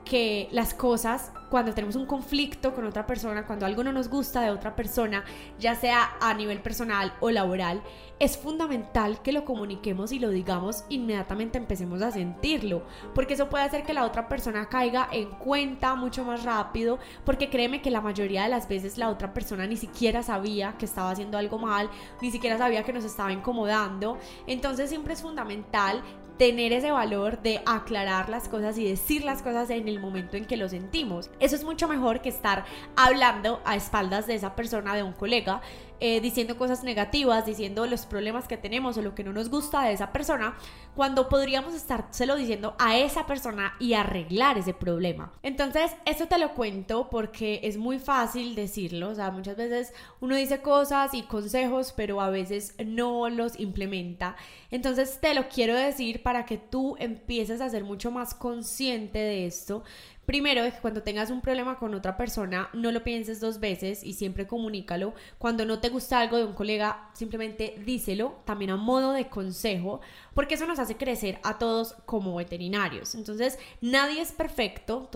que 0.09 0.49
las 0.53 0.73
cosas, 0.73 1.33
cuando 1.51 1.75
tenemos 1.75 1.95
un 1.95 2.07
conflicto 2.07 2.75
con 2.75 2.87
otra 2.87 3.07
persona, 3.07 3.47
cuando 3.47 3.67
algo 3.67 3.85
no 3.85 3.93
nos 3.93 4.09
gusta 4.09 4.41
de 4.41 4.51
otra 4.51 4.75
persona, 4.75 5.25
ya 5.59 5.75
sea 5.75 6.17
a 6.21 6.33
nivel 6.33 6.61
personal 6.61 7.13
o 7.21 7.31
laboral, 7.31 7.83
es 8.19 8.37
fundamental 8.37 9.23
que 9.23 9.33
lo 9.33 9.45
comuniquemos 9.45 10.11
y 10.13 10.19
lo 10.19 10.31
digamos 10.31 10.85
inmediatamente 10.89 11.59
empecemos 11.59 12.01
a 12.03 12.11
sentirlo, 12.11 12.83
porque 13.15 13.35
eso 13.35 13.49
puede 13.49 13.65
hacer 13.65 13.85
que 13.85 13.95
la 13.95 14.05
otra 14.05 14.29
persona 14.29 14.69
caiga 14.69 15.09
en 15.13 15.31
cuenta 15.31 15.95
mucho 15.95 16.25
más 16.25 16.43
rápido, 16.43 16.99
porque 17.25 17.51
créeme 17.51 17.83
que 17.83 17.91
la 17.91 18.01
mayoría 18.01 18.45
de 18.45 18.49
las 18.49 18.67
veces 18.67 18.97
la 18.97 19.11
otra 19.11 19.35
persona 19.35 19.67
ni 19.67 19.77
siquiera 19.77 20.23
sabía 20.23 20.77
que 20.79 20.87
estaba 20.87 21.11
haciendo 21.11 21.37
algo 21.37 21.59
mal, 21.59 21.91
ni 22.23 22.31
siquiera 22.31 22.57
sabía 22.57 22.83
que 22.83 22.95
nos 22.95 23.05
estaba 23.05 23.31
incomodando, 23.31 24.19
entonces 24.47 24.89
siempre 24.89 25.13
es 25.13 25.23
fundamental 25.23 26.03
tener 26.39 26.73
ese 26.73 26.91
valor 26.91 27.43
de 27.43 27.61
aclarar 27.67 28.29
las 28.29 28.49
cosas 28.49 28.79
y 28.79 28.89
decir 28.89 29.25
las 29.25 29.43
cosas 29.43 29.71
en 29.71 29.89
el 29.89 30.01
momento 30.01 30.37
en 30.37 30.45
que 30.45 30.57
lo 30.57 30.69
sentimos. 30.69 31.31
Eso 31.41 31.57
es 31.57 31.65
mucho 31.65 31.89
mejor 31.89 32.21
que 32.21 32.29
estar 32.29 32.65
hablando 32.97 33.61
a 33.65 33.77
espaldas 33.77 34.27
de 34.27 34.37
esa 34.37 34.55
persona, 34.55 34.95
de 34.95 35.03
un 35.03 35.13
colega, 35.13 35.61
eh, 36.01 36.21
diciendo 36.21 36.57
cosas 36.57 36.85
negativas, 36.85 37.47
diciendo 37.47 37.87
los 37.87 38.07
problemas 38.07 38.47
que 38.47 38.57
tenemos 38.57 38.97
o 38.97 39.03
lo 39.03 39.15
que 39.15 39.25
no 39.25 39.33
nos 39.33 39.49
gusta 39.51 39.83
de 39.83 39.93
esa 39.93 40.13
persona, 40.13 40.57
cuando 40.95 41.29
podríamos 41.29 41.75
estárselo 41.75 42.37
diciendo 42.37 42.75
a 42.79 42.99
esa 42.99 43.27
persona 43.27 43.75
y 43.79 43.95
arreglar 43.95 44.59
ese 44.59 44.75
problema. 44.75 45.33
Entonces, 45.43 45.93
eso 46.05 46.27
te 46.27 46.39
lo 46.39 46.55
cuento 46.55 47.09
porque 47.11 47.61
es 47.63 47.77
muy 47.77 47.99
fácil 47.99 48.55
decirlo, 48.55 49.11
o 49.11 49.15
sea, 49.15 49.31
muchas 49.31 49.57
veces 49.57 49.93
uno 50.21 50.37
dice 50.37 50.61
cosas 50.61 51.15
y 51.15 51.23
consejos, 51.23 51.93
pero 51.97 52.21
a 52.21 52.31
veces 52.31 52.75
no 52.85 53.29
los 53.29 53.59
implementa. 53.59 54.37
Entonces, 54.71 55.19
te 55.21 55.35
lo 55.35 55.49
quiero 55.49 55.75
decir 55.75 56.23
para 56.23 56.45
que 56.45 56.59
tú 56.59 56.97
empieces 56.99 57.61
a 57.61 57.71
ser 57.71 57.85
mucho 57.85 58.11
más 58.11 58.35
consciente 58.35 59.19
de 59.19 59.47
esto, 59.47 59.83
Primero, 60.29 60.63
es 60.63 60.75
que 60.75 60.81
cuando 60.81 61.03
tengas 61.03 61.31
un 61.31 61.41
problema 61.41 61.79
con 61.79 61.95
otra 61.95 62.19
persona, 62.19 62.69
no 62.75 62.93
lo 62.93 63.03
pienses 63.03 63.41
dos 63.41 63.61
veces 63.61 64.05
y 64.05 64.13
siempre 64.13 64.47
comunícalo. 64.47 65.15
Cuando 65.39 65.65
no 65.65 65.79
te 65.79 65.89
gusta 65.89 66.21
algo 66.21 66.37
de 66.37 66.45
un 66.45 66.53
colega, 66.53 67.09
simplemente 67.15 67.77
díselo, 67.87 68.37
también 68.45 68.73
a 68.73 68.77
modo 68.77 69.13
de 69.13 69.31
consejo, 69.31 70.03
porque 70.35 70.57
eso 70.57 70.67
nos 70.67 70.81
hace 70.81 70.99
crecer 70.99 71.39
a 71.45 71.57
todos 71.57 71.95
como 72.05 72.35
veterinarios. 72.35 73.15
Entonces, 73.15 73.59
nadie 73.81 74.21
es 74.21 74.33
perfecto, 74.33 75.09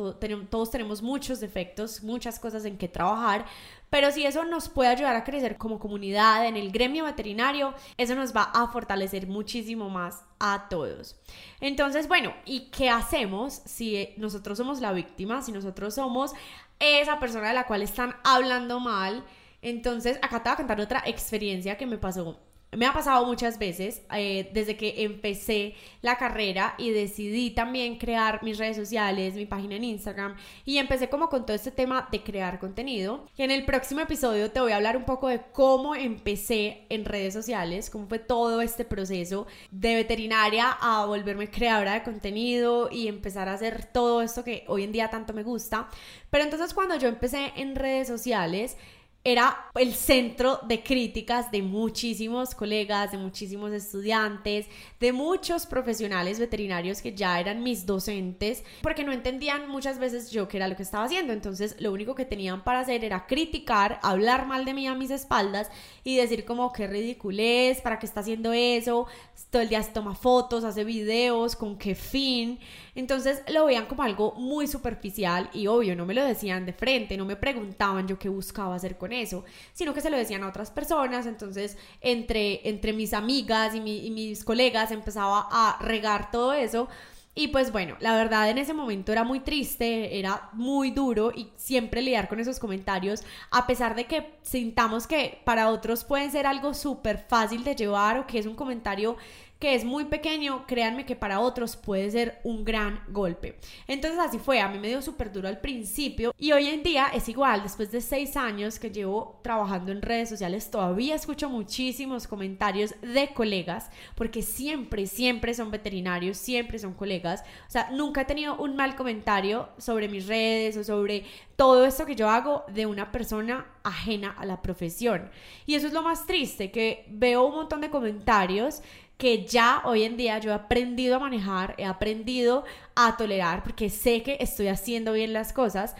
todos 0.49 0.71
tenemos 0.71 1.03
muchos 1.03 1.41
defectos, 1.41 2.03
muchas 2.03 2.41
cosas 2.41 2.65
en 2.65 2.79
que 2.79 2.89
trabajar, 2.89 3.45
pero 3.93 4.11
si 4.11 4.25
eso 4.25 4.47
nos 4.47 4.71
puede 4.71 4.89
ayudar 4.89 5.15
a 5.17 5.23
crecer 5.23 5.59
como 5.59 5.79
comunidad 5.79 6.47
en 6.47 6.57
el 6.57 6.73
gremio 6.73 7.05
veterinario, 7.05 7.75
eso 7.99 8.15
nos 8.15 8.35
va 8.35 8.45
a 8.45 8.67
fortalecer 8.69 9.27
muchísimo 9.27 9.91
más 9.91 10.25
a 10.41 10.67
todos. 10.71 11.21
Entonces, 11.61 12.09
bueno, 12.09 12.33
¿y 12.47 12.71
qué 12.71 12.89
hacemos 12.89 13.61
si 13.67 14.15
nosotros 14.17 14.57
somos 14.57 14.81
la 14.81 14.95
víctima, 14.95 15.43
si 15.43 15.53
nosotros 15.53 15.95
somos 15.95 16.33
esa 16.79 17.21
persona 17.21 17.49
de 17.49 17.53
la 17.53 17.67
cual 17.67 17.83
están 17.83 18.17
hablando 18.25 18.81
mal? 18.81 19.27
Entonces, 19.61 20.19
acá 20.23 20.43
te 20.43 20.49
voy 20.49 20.55
a 20.55 20.57
contar 20.57 20.81
otra 20.81 21.03
experiencia 21.05 21.77
que 21.77 21.85
me 21.85 21.99
pasó 21.99 22.41
me 22.75 22.87
ha 22.87 22.93
pasado 22.95 23.27
muchas 23.27 23.59
veces 23.59 24.01
eh, 24.15 24.51
desde 24.55 24.79
que 24.79 25.05
empecé 25.05 25.75
la 26.01 26.17
carrera 26.17 26.75
y 26.79 26.91
decidí 26.91 27.51
también 27.51 27.99
crear 27.99 28.43
mis 28.43 28.57
redes 28.57 28.77
sociales, 28.77 29.35
mi 29.35 29.45
página 29.45 29.77
en 29.77 29.85
Instagram 29.85 30.37
y 30.65 30.79
empecé 30.79 31.11
como 31.11 31.29
con 31.29 31.45
todo 31.45 31.55
este 31.55 31.71
tema 31.71 32.09
de 32.11 32.23
crear 32.23 32.59
contenido. 32.59 33.27
Y 33.37 33.43
en 33.43 33.51
el 33.51 33.67
próximo 33.67 34.01
episodio 34.01 34.51
te 34.51 34.61
voy 34.61 34.73
a 34.73 34.77
hablar 34.77 34.97
un 34.97 35.05
poco 35.05 35.29
de 35.29 35.43
cómo 35.53 35.95
empecé 35.95 36.87
en 36.89 37.05
redes 37.05 37.35
sociales, 37.35 37.91
cómo 37.91 38.07
fue 38.07 38.19
todo 38.19 38.63
este 38.63 38.87
proceso 38.87 39.47
de 39.71 39.95
veterinaria 39.95 40.71
a 40.81 41.05
volverme 41.05 41.51
creadora 41.51 41.93
de 41.93 42.03
contenido 42.03 42.89
y 42.91 43.07
empezar 43.07 43.51
a 43.51 43.55
hacer 43.55 43.85
todo 43.85 44.23
esto 44.23 44.45
que 44.45 44.65
hoy 44.67 44.85
en 44.85 44.93
día 44.93 45.11
tanto 45.11 45.35
me 45.35 45.43
gusta. 45.43 45.89
Pero 46.31 46.45
entonces 46.45 46.73
cuando 46.73 46.97
yo 46.97 47.09
empecé 47.09 47.53
en 47.57 47.77
redes 47.77 48.09
sociales, 48.09 48.79
era 49.25 49.71
el 49.77 49.95
centro 49.95 50.59
de 50.67 50.83
críticas 50.83 51.51
de 51.53 51.63
muchísimos 51.63 52.57
colegas, 52.57 53.13
de 53.13 53.19
muchísimos 53.19 53.73
estudiantes, 53.73 54.67
de 54.99 55.13
muchos 55.13 55.67
profesionales 55.67 56.41
veterinarios 56.41 57.01
que 57.01 57.15
ya 57.15 57.39
eran 57.39 57.63
mis 57.63 57.87
docentes, 57.87 58.65
porque 58.83 59.05
no 59.05 59.13
entendían 59.13 59.69
muchas 59.69 60.01
veces 60.01 60.33
yo 60.33 60.49
qué 60.49 60.57
era 60.57 60.67
lo 60.67 60.75
que 60.75 60.83
estaba 60.83 61.05
haciendo. 61.05 61.33
Entonces 61.33 61.77
lo 61.79 61.93
único 61.93 62.17
que 62.17 62.25
tenían 62.25 62.65
para 62.65 62.81
hacer 62.81 63.05
era 63.05 63.27
criticar, 63.27 64.01
hablar 64.03 64.47
mal 64.47 64.65
de 64.65 64.75
mí 64.75 64.89
a 64.89 64.95
mis 64.95 65.13
espaldas 65.13 65.71
y 66.03 66.17
decir 66.17 66.45
como 66.45 66.73
qué 66.73 66.89
ridiculez, 66.89 67.81
para 67.81 68.01
qué 68.01 68.07
está 68.07 68.21
haciendo 68.21 68.53
eso, 68.53 69.07
todo 69.51 69.63
el 69.63 69.69
día 69.69 69.83
se 69.83 69.93
toma 69.93 70.17
fotos, 70.17 70.65
hace 70.65 70.83
videos, 70.83 71.55
con 71.55 71.79
qué 71.79 71.95
fin. 71.95 72.59
Entonces 72.95 73.43
lo 73.49 73.67
veían 73.67 73.87
como 73.87 74.03
algo 74.03 74.33
muy 74.33 74.67
superficial 74.67 75.49
y 75.53 75.67
obvio, 75.69 75.95
no 75.95 76.07
me 76.07 76.15
lo 76.15 76.25
decían 76.25 76.67
de 76.67 76.73
frente, 76.73 77.17
no 77.17 77.25
me 77.25 77.37
preguntaban 77.37 78.09
yo 78.09 78.19
qué 78.19 78.29
buscaba 78.29 78.75
hacer 78.75 78.99
con 78.99 79.12
eso, 79.13 79.45
sino 79.73 79.95
que 79.95 80.01
se 80.01 80.11
lo 80.11 80.17
decían 80.17 80.43
a 80.43 80.49
otras 80.49 80.71
personas, 80.71 81.27
entonces 81.27 81.77
entre, 82.01 82.69
entre 82.69 82.93
mis 82.93 83.13
amigas 83.13 83.75
y, 83.75 83.79
y 83.79 84.11
mis 84.11 84.45
colegas 84.45 84.91
empezaba 84.91 85.49
a 85.51 85.79
regar 85.81 86.31
todo 86.31 86.53
eso. 86.53 86.89
Y 87.35 87.49
pues 87.49 87.73
bueno, 87.73 87.97
la 88.01 88.15
verdad 88.15 88.51
en 88.51 88.59
ese 88.59 88.75
momento 88.75 89.11
era 89.11 89.25
muy 89.25 89.41
triste, 89.41 90.19
era 90.19 90.51
muy 90.53 90.91
duro 90.91 91.33
y 91.35 91.49
siempre 91.57 92.03
lidiar 92.03 92.29
con 92.29 92.41
esos 92.41 92.59
comentarios, 92.59 93.23
a 93.51 93.67
pesar 93.67 93.95
de 93.95 94.05
que 94.05 94.35
sintamos 94.43 95.07
que 95.07 95.41
para 95.45 95.71
otros 95.71 96.05
pueden 96.05 96.31
ser 96.31 96.47
algo 96.47 96.75
súper 96.75 97.25
fácil 97.27 97.65
de 97.65 97.75
llevar 97.75 98.19
o 98.19 98.27
que 98.27 98.39
es 98.39 98.45
un 98.45 98.55
comentario 98.55 99.17
que 99.63 99.77
es 99.77 99.85
muy 99.85 100.07
pequeño, 100.07 100.67
créanme 100.67 101.07
que 101.07 101.15
para 101.15 101.39
otros 101.39 101.77
puede 101.77 102.11
ser 102.11 102.41
un 102.43 102.65
gran 102.65 103.01
golpe. 103.07 103.61
Entonces 103.87 104.19
así 104.19 104.41
fue, 104.41 104.61
a 104.61 104.67
mí 104.67 104.81
me 104.81 104.89
dio 104.89 105.01
súper 105.01 105.31
duro 105.31 105.47
al 105.47 105.61
principio 105.61 106.35
y 106.37 106.51
hoy 106.51 106.67
en 106.67 106.83
día 106.83 107.07
es 107.15 107.29
igual, 107.29 107.63
después 107.63 107.93
de 107.93 108.01
seis 108.01 108.37
años 108.37 108.81
que 108.81 108.91
llevo 108.91 109.39
trabajando 109.45 109.93
en 109.93 110.03
redes 110.03 110.31
sociales, 110.31 110.69
todavía 110.69 111.15
escucho 111.15 111.49
muchísimos 111.49 112.27
comentarios 112.27 112.93
de 113.03 113.33
colegas, 113.35 113.89
porque 114.17 114.43
siempre, 114.43 115.07
siempre 115.07 115.55
son 115.55 115.71
veterinarios, 115.71 116.39
siempre 116.39 116.81
son 116.81 116.95
colegas, 116.95 117.45
o 117.69 117.71
sea, 117.71 117.89
nunca 117.93 118.23
he 118.23 118.25
tenido 118.25 118.57
un 118.57 118.75
mal 118.75 118.97
comentario 118.97 119.69
sobre 119.79 120.09
mis 120.09 120.27
redes 120.27 120.77
o 120.77 120.83
sobre 120.83 121.25
todo 121.55 121.85
esto 121.85 122.05
que 122.05 122.17
yo 122.17 122.29
hago 122.29 122.65
de 122.75 122.87
una 122.87 123.13
persona 123.13 123.69
ajena 123.85 124.35
a 124.37 124.45
la 124.45 124.61
profesión. 124.61 125.31
Y 125.67 125.77
eso 125.77 125.87
es 125.87 125.93
lo 125.93 126.03
más 126.03 126.27
triste, 126.27 126.73
que 126.73 127.07
veo 127.09 127.47
un 127.47 127.55
montón 127.55 127.81
de 127.81 127.91
comentarios 127.91 128.83
que 129.23 129.47
ya 129.47 129.83
hoy 129.85 130.03
en 130.03 130.17
día 130.17 130.39
yo 130.39 130.51
he 130.51 130.55
aprendido 130.55 131.15
a 131.15 131.21
manejar, 131.21 131.77
he 131.79 131.85
aprendido 131.85 132.65
a 132.97 133.17
tolerar, 133.17 133.63
porque 133.63 133.89
sé 133.89 134.25
que 134.25 134.39
estoy 134.41 134.67
haciendo 134.67 135.13
bien 135.13 135.33
las 135.33 135.53
cosas, 135.53 135.95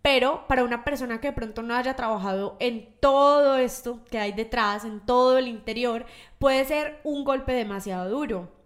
pero 0.00 0.46
para 0.46 0.62
una 0.62 0.84
persona 0.84 1.20
que 1.20 1.26
de 1.26 1.32
pronto 1.32 1.62
no 1.62 1.74
haya 1.74 1.96
trabajado 1.96 2.56
en 2.60 2.94
todo 3.00 3.56
esto 3.56 3.98
que 4.08 4.20
hay 4.20 4.30
detrás, 4.30 4.84
en 4.84 5.00
todo 5.00 5.38
el 5.38 5.48
interior, 5.48 6.06
puede 6.38 6.64
ser 6.66 7.00
un 7.02 7.24
golpe 7.24 7.50
demasiado 7.52 8.08
duro. 8.10 8.57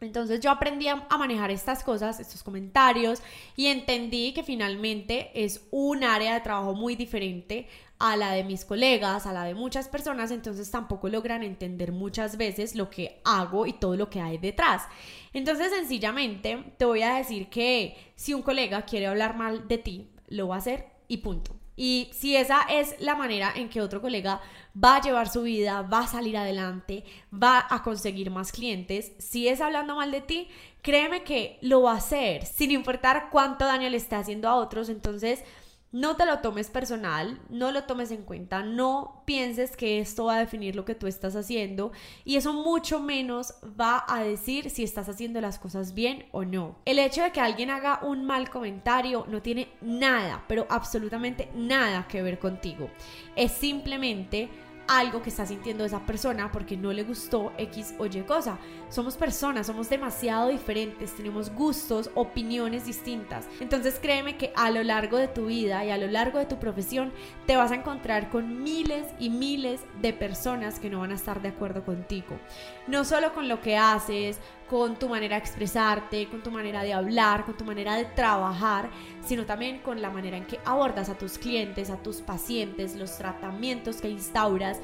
Entonces 0.00 0.40
yo 0.40 0.50
aprendí 0.50 0.86
a, 0.88 1.06
manejar 1.18 1.50
estas 1.50 1.82
cosas, 1.82 2.20
estos 2.20 2.42
comentarios, 2.42 3.20
y 3.56 3.66
entendí 3.66 4.32
que 4.32 4.44
finalmente 4.44 5.30
es 5.34 5.66
un 5.70 6.04
área 6.04 6.34
de 6.34 6.40
trabajo 6.40 6.74
muy 6.74 6.94
diferente 6.94 7.66
a 7.98 8.16
la 8.16 8.30
de 8.32 8.44
mis 8.44 8.64
colegas, 8.64 9.26
a 9.26 9.32
la 9.32 9.42
de 9.42 9.54
muchas 9.54 9.88
personas, 9.88 10.30
entonces 10.30 10.70
tampoco 10.70 11.08
logran 11.08 11.42
entender 11.42 11.90
muchas 11.90 12.36
veces 12.36 12.76
lo 12.76 12.90
que 12.90 13.20
hago 13.24 13.66
y 13.66 13.72
todo 13.72 13.96
lo 13.96 14.08
que 14.08 14.20
hay 14.20 14.38
detrás. 14.38 14.84
Entonces 15.32 15.72
sencillamente 15.72 16.74
te 16.76 16.84
voy 16.84 17.02
a 17.02 17.14
decir 17.14 17.48
que 17.48 17.96
si 18.14 18.34
un 18.34 18.42
colega 18.42 18.82
quiere 18.82 19.08
hablar 19.08 19.36
mal 19.36 19.66
de 19.66 19.78
ti, 19.78 20.10
lo 20.28 20.46
va 20.46 20.56
a 20.56 20.58
hacer 20.58 20.86
y 21.08 21.18
punto. 21.18 21.57
Y 21.80 22.10
si 22.12 22.34
esa 22.34 22.62
es 22.62 22.96
la 22.98 23.14
manera 23.14 23.52
en 23.54 23.68
que 23.68 23.80
otro 23.80 24.02
colega 24.02 24.40
va 24.74 24.96
a 24.96 25.00
llevar 25.00 25.28
su 25.28 25.42
vida, 25.42 25.82
va 25.82 26.00
a 26.00 26.06
salir 26.08 26.36
adelante, 26.36 27.04
va 27.32 27.64
a 27.70 27.84
conseguir 27.84 28.32
más 28.32 28.50
clientes, 28.50 29.12
si 29.18 29.46
es 29.46 29.60
hablando 29.60 29.94
mal 29.94 30.10
de 30.10 30.20
ti, 30.20 30.48
créeme 30.82 31.22
que 31.22 31.56
lo 31.62 31.82
va 31.82 31.92
a 31.92 31.98
hacer, 31.98 32.46
sin 32.46 32.72
importar 32.72 33.28
cuánto 33.30 33.64
daño 33.64 33.88
le 33.90 33.96
esté 33.96 34.16
haciendo 34.16 34.48
a 34.48 34.56
otros. 34.56 34.88
Entonces, 34.88 35.44
no 35.90 36.16
te 36.16 36.26
lo 36.26 36.40
tomes 36.40 36.68
personal, 36.68 37.40
no 37.48 37.72
lo 37.72 37.84
tomes 37.84 38.10
en 38.10 38.22
cuenta, 38.22 38.62
no 38.62 39.22
pienses 39.24 39.76
que 39.76 40.00
esto 40.00 40.26
va 40.26 40.36
a 40.36 40.40
definir 40.40 40.76
lo 40.76 40.84
que 40.84 40.94
tú 40.94 41.06
estás 41.06 41.34
haciendo 41.34 41.92
y 42.24 42.36
eso 42.36 42.52
mucho 42.52 43.00
menos 43.00 43.54
va 43.78 44.04
a 44.06 44.22
decir 44.22 44.70
si 44.70 44.84
estás 44.84 45.08
haciendo 45.08 45.40
las 45.40 45.58
cosas 45.58 45.94
bien 45.94 46.26
o 46.32 46.44
no. 46.44 46.76
El 46.84 46.98
hecho 46.98 47.22
de 47.22 47.32
que 47.32 47.40
alguien 47.40 47.70
haga 47.70 48.00
un 48.02 48.24
mal 48.24 48.50
comentario 48.50 49.24
no 49.28 49.40
tiene 49.40 49.68
nada, 49.80 50.44
pero 50.46 50.66
absolutamente 50.68 51.48
nada 51.54 52.06
que 52.06 52.22
ver 52.22 52.38
contigo. 52.38 52.90
Es 53.34 53.52
simplemente 53.52 54.50
algo 54.88 55.22
que 55.22 55.30
está 55.30 55.46
sintiendo 55.46 55.84
esa 55.84 56.00
persona 56.00 56.50
porque 56.50 56.76
no 56.76 56.92
le 56.92 57.04
gustó 57.04 57.52
X 57.58 57.94
o 57.98 58.06
Y 58.06 58.22
cosa. 58.22 58.58
Somos 58.88 59.16
personas, 59.16 59.66
somos 59.66 59.90
demasiado 59.90 60.48
diferentes, 60.48 61.14
tenemos 61.14 61.54
gustos, 61.54 62.10
opiniones 62.14 62.86
distintas. 62.86 63.46
Entonces 63.60 63.98
créeme 64.00 64.36
que 64.36 64.52
a 64.56 64.70
lo 64.70 64.82
largo 64.82 65.18
de 65.18 65.28
tu 65.28 65.46
vida 65.46 65.84
y 65.84 65.90
a 65.90 65.98
lo 65.98 66.06
largo 66.06 66.38
de 66.38 66.46
tu 66.46 66.58
profesión 66.58 67.12
te 67.46 67.56
vas 67.56 67.70
a 67.70 67.76
encontrar 67.76 68.30
con 68.30 68.62
miles 68.62 69.06
y 69.18 69.30
miles 69.30 69.82
de 70.00 70.12
personas 70.12 70.80
que 70.80 70.90
no 70.90 71.00
van 71.00 71.12
a 71.12 71.16
estar 71.16 71.42
de 71.42 71.48
acuerdo 71.48 71.84
contigo. 71.84 72.38
No 72.86 73.04
solo 73.04 73.34
con 73.34 73.48
lo 73.48 73.60
que 73.60 73.76
haces, 73.76 74.38
con 74.68 74.96
tu 74.96 75.08
manera 75.08 75.36
de 75.36 75.40
expresarte, 75.40 76.28
con 76.28 76.42
tu 76.42 76.50
manera 76.50 76.82
de 76.82 76.92
hablar, 76.92 77.44
con 77.44 77.56
tu 77.56 77.64
manera 77.64 77.96
de 77.96 78.04
trabajar, 78.04 78.90
sino 79.24 79.44
también 79.46 79.78
con 79.78 80.00
la 80.02 80.10
manera 80.10 80.36
en 80.36 80.46
que 80.46 80.58
abordas 80.64 81.08
a 81.08 81.16
tus 81.16 81.38
clientes, 81.38 81.90
a 81.90 81.96
tus 81.96 82.16
pacientes, 82.16 82.96
los 82.96 83.16
tratamientos 83.16 84.00
que 84.00 84.08
instauras, 84.08 84.78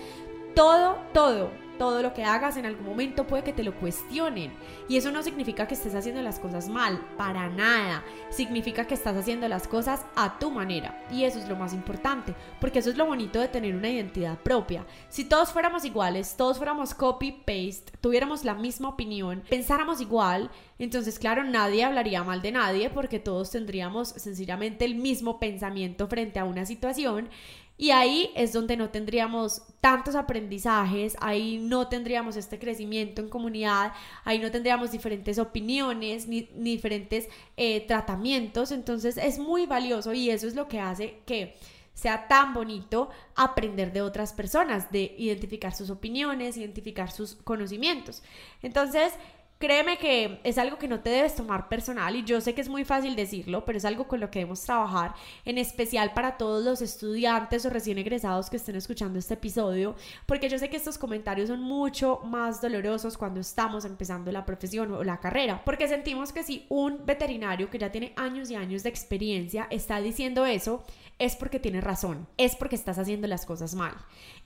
todo, 0.54 0.96
todo 1.12 1.63
todo 1.78 2.02
lo 2.02 2.14
que 2.14 2.24
hagas 2.24 2.56
en 2.56 2.66
algún 2.66 2.86
momento 2.86 3.26
puede 3.26 3.44
que 3.44 3.52
te 3.52 3.62
lo 3.62 3.74
cuestionen. 3.74 4.52
Y 4.88 4.96
eso 4.96 5.10
no 5.10 5.22
significa 5.22 5.66
que 5.66 5.74
estés 5.74 5.94
haciendo 5.94 6.22
las 6.22 6.38
cosas 6.38 6.68
mal, 6.68 7.00
para 7.16 7.48
nada. 7.48 8.02
Significa 8.30 8.86
que 8.86 8.94
estás 8.94 9.16
haciendo 9.16 9.48
las 9.48 9.68
cosas 9.68 10.04
a 10.16 10.38
tu 10.38 10.50
manera. 10.50 11.04
Y 11.10 11.24
eso 11.24 11.38
es 11.38 11.48
lo 11.48 11.56
más 11.56 11.72
importante, 11.72 12.34
porque 12.60 12.78
eso 12.78 12.90
es 12.90 12.96
lo 12.96 13.06
bonito 13.06 13.40
de 13.40 13.48
tener 13.48 13.74
una 13.74 13.90
identidad 13.90 14.38
propia. 14.38 14.86
Si 15.08 15.24
todos 15.24 15.52
fuéramos 15.52 15.84
iguales, 15.84 16.36
todos 16.36 16.56
fuéramos 16.56 16.94
copy-paste, 16.94 17.92
tuviéramos 18.00 18.44
la 18.44 18.54
misma 18.54 18.88
opinión, 18.88 19.42
pensáramos 19.48 20.00
igual, 20.00 20.50
entonces 20.78 21.18
claro, 21.18 21.44
nadie 21.44 21.84
hablaría 21.84 22.24
mal 22.24 22.42
de 22.42 22.52
nadie 22.52 22.90
porque 22.90 23.18
todos 23.18 23.50
tendríamos 23.50 24.08
sencillamente 24.08 24.84
el 24.84 24.96
mismo 24.96 25.38
pensamiento 25.38 26.08
frente 26.08 26.38
a 26.38 26.44
una 26.44 26.66
situación 26.66 27.28
y 27.76 27.90
ahí 27.90 28.30
es 28.36 28.52
donde 28.52 28.76
no 28.76 28.90
tendríamos 28.90 29.62
tantos 29.80 30.14
aprendizajes, 30.14 31.16
ahí 31.20 31.58
no 31.58 31.88
tendríamos 31.88 32.36
este 32.36 32.58
crecimiento 32.58 33.20
en 33.20 33.28
comunidad, 33.28 33.92
ahí 34.24 34.38
no 34.38 34.50
tendríamos 34.50 34.92
diferentes 34.92 35.38
opiniones 35.38 36.28
ni, 36.28 36.42
diferentes 36.54 37.28
eh, 37.56 37.84
tratamientos. 37.86 38.70
Entonces 38.70 39.16
es 39.16 39.38
muy 39.38 39.66
valioso 39.66 40.12
y 40.12 40.30
eso 40.30 40.46
es 40.46 40.54
lo 40.54 40.68
que 40.68 40.78
hace 40.78 41.18
que 41.26 41.56
sea 41.94 42.28
tan 42.28 42.54
bonito 42.54 43.08
aprender 43.34 43.92
de 43.92 44.02
otras 44.02 44.32
personas, 44.32 44.90
de 44.90 45.14
identificar 45.18 45.74
sus 45.74 45.90
opiniones, 45.90 46.56
identificar 46.56 47.10
sus 47.10 47.34
conocimientos. 47.36 48.22
Entonces, 48.62 49.12
Créeme 49.58 49.98
que 49.98 50.40
es 50.42 50.58
algo 50.58 50.78
que 50.78 50.88
no 50.88 51.00
te 51.00 51.10
debes 51.10 51.36
tomar 51.36 51.68
personal 51.68 52.16
y 52.16 52.24
yo 52.24 52.40
sé 52.40 52.54
que 52.54 52.60
es 52.60 52.68
muy 52.68 52.84
fácil 52.84 53.14
decirlo, 53.16 53.64
pero 53.64 53.78
es 53.78 53.84
algo 53.84 54.06
con 54.08 54.20
lo 54.20 54.30
que 54.30 54.40
debemos 54.40 54.60
trabajar, 54.62 55.14
en 55.44 55.58
especial 55.58 56.12
para 56.12 56.36
todos 56.36 56.64
los 56.64 56.82
estudiantes 56.82 57.64
o 57.64 57.70
recién 57.70 57.96
egresados 57.98 58.50
que 58.50 58.56
estén 58.56 58.76
escuchando 58.76 59.18
este 59.18 59.34
episodio, 59.34 59.94
porque 60.26 60.48
yo 60.48 60.58
sé 60.58 60.68
que 60.68 60.76
estos 60.76 60.98
comentarios 60.98 61.48
son 61.48 61.60
mucho 61.60 62.20
más 62.24 62.60
dolorosos 62.60 63.16
cuando 63.16 63.40
estamos 63.40 63.84
empezando 63.84 64.32
la 64.32 64.44
profesión 64.44 64.92
o 64.92 65.04
la 65.04 65.20
carrera, 65.20 65.62
porque 65.64 65.88
sentimos 65.88 66.32
que 66.32 66.42
si 66.42 66.66
un 66.68 67.06
veterinario 67.06 67.70
que 67.70 67.78
ya 67.78 67.92
tiene 67.92 68.12
años 68.16 68.50
y 68.50 68.56
años 68.56 68.82
de 68.82 68.90
experiencia 68.90 69.68
está 69.70 70.00
diciendo 70.00 70.44
eso, 70.44 70.84
es 71.18 71.36
porque 71.36 71.60
tiene 71.60 71.80
razón, 71.80 72.26
es 72.36 72.56
porque 72.56 72.76
estás 72.76 72.98
haciendo 72.98 73.28
las 73.28 73.46
cosas 73.46 73.74
mal 73.74 73.94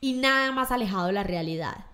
y 0.00 0.12
nada 0.12 0.52
más 0.52 0.70
alejado 0.70 1.06
de 1.06 1.12
la 1.12 1.24
realidad. 1.24 1.86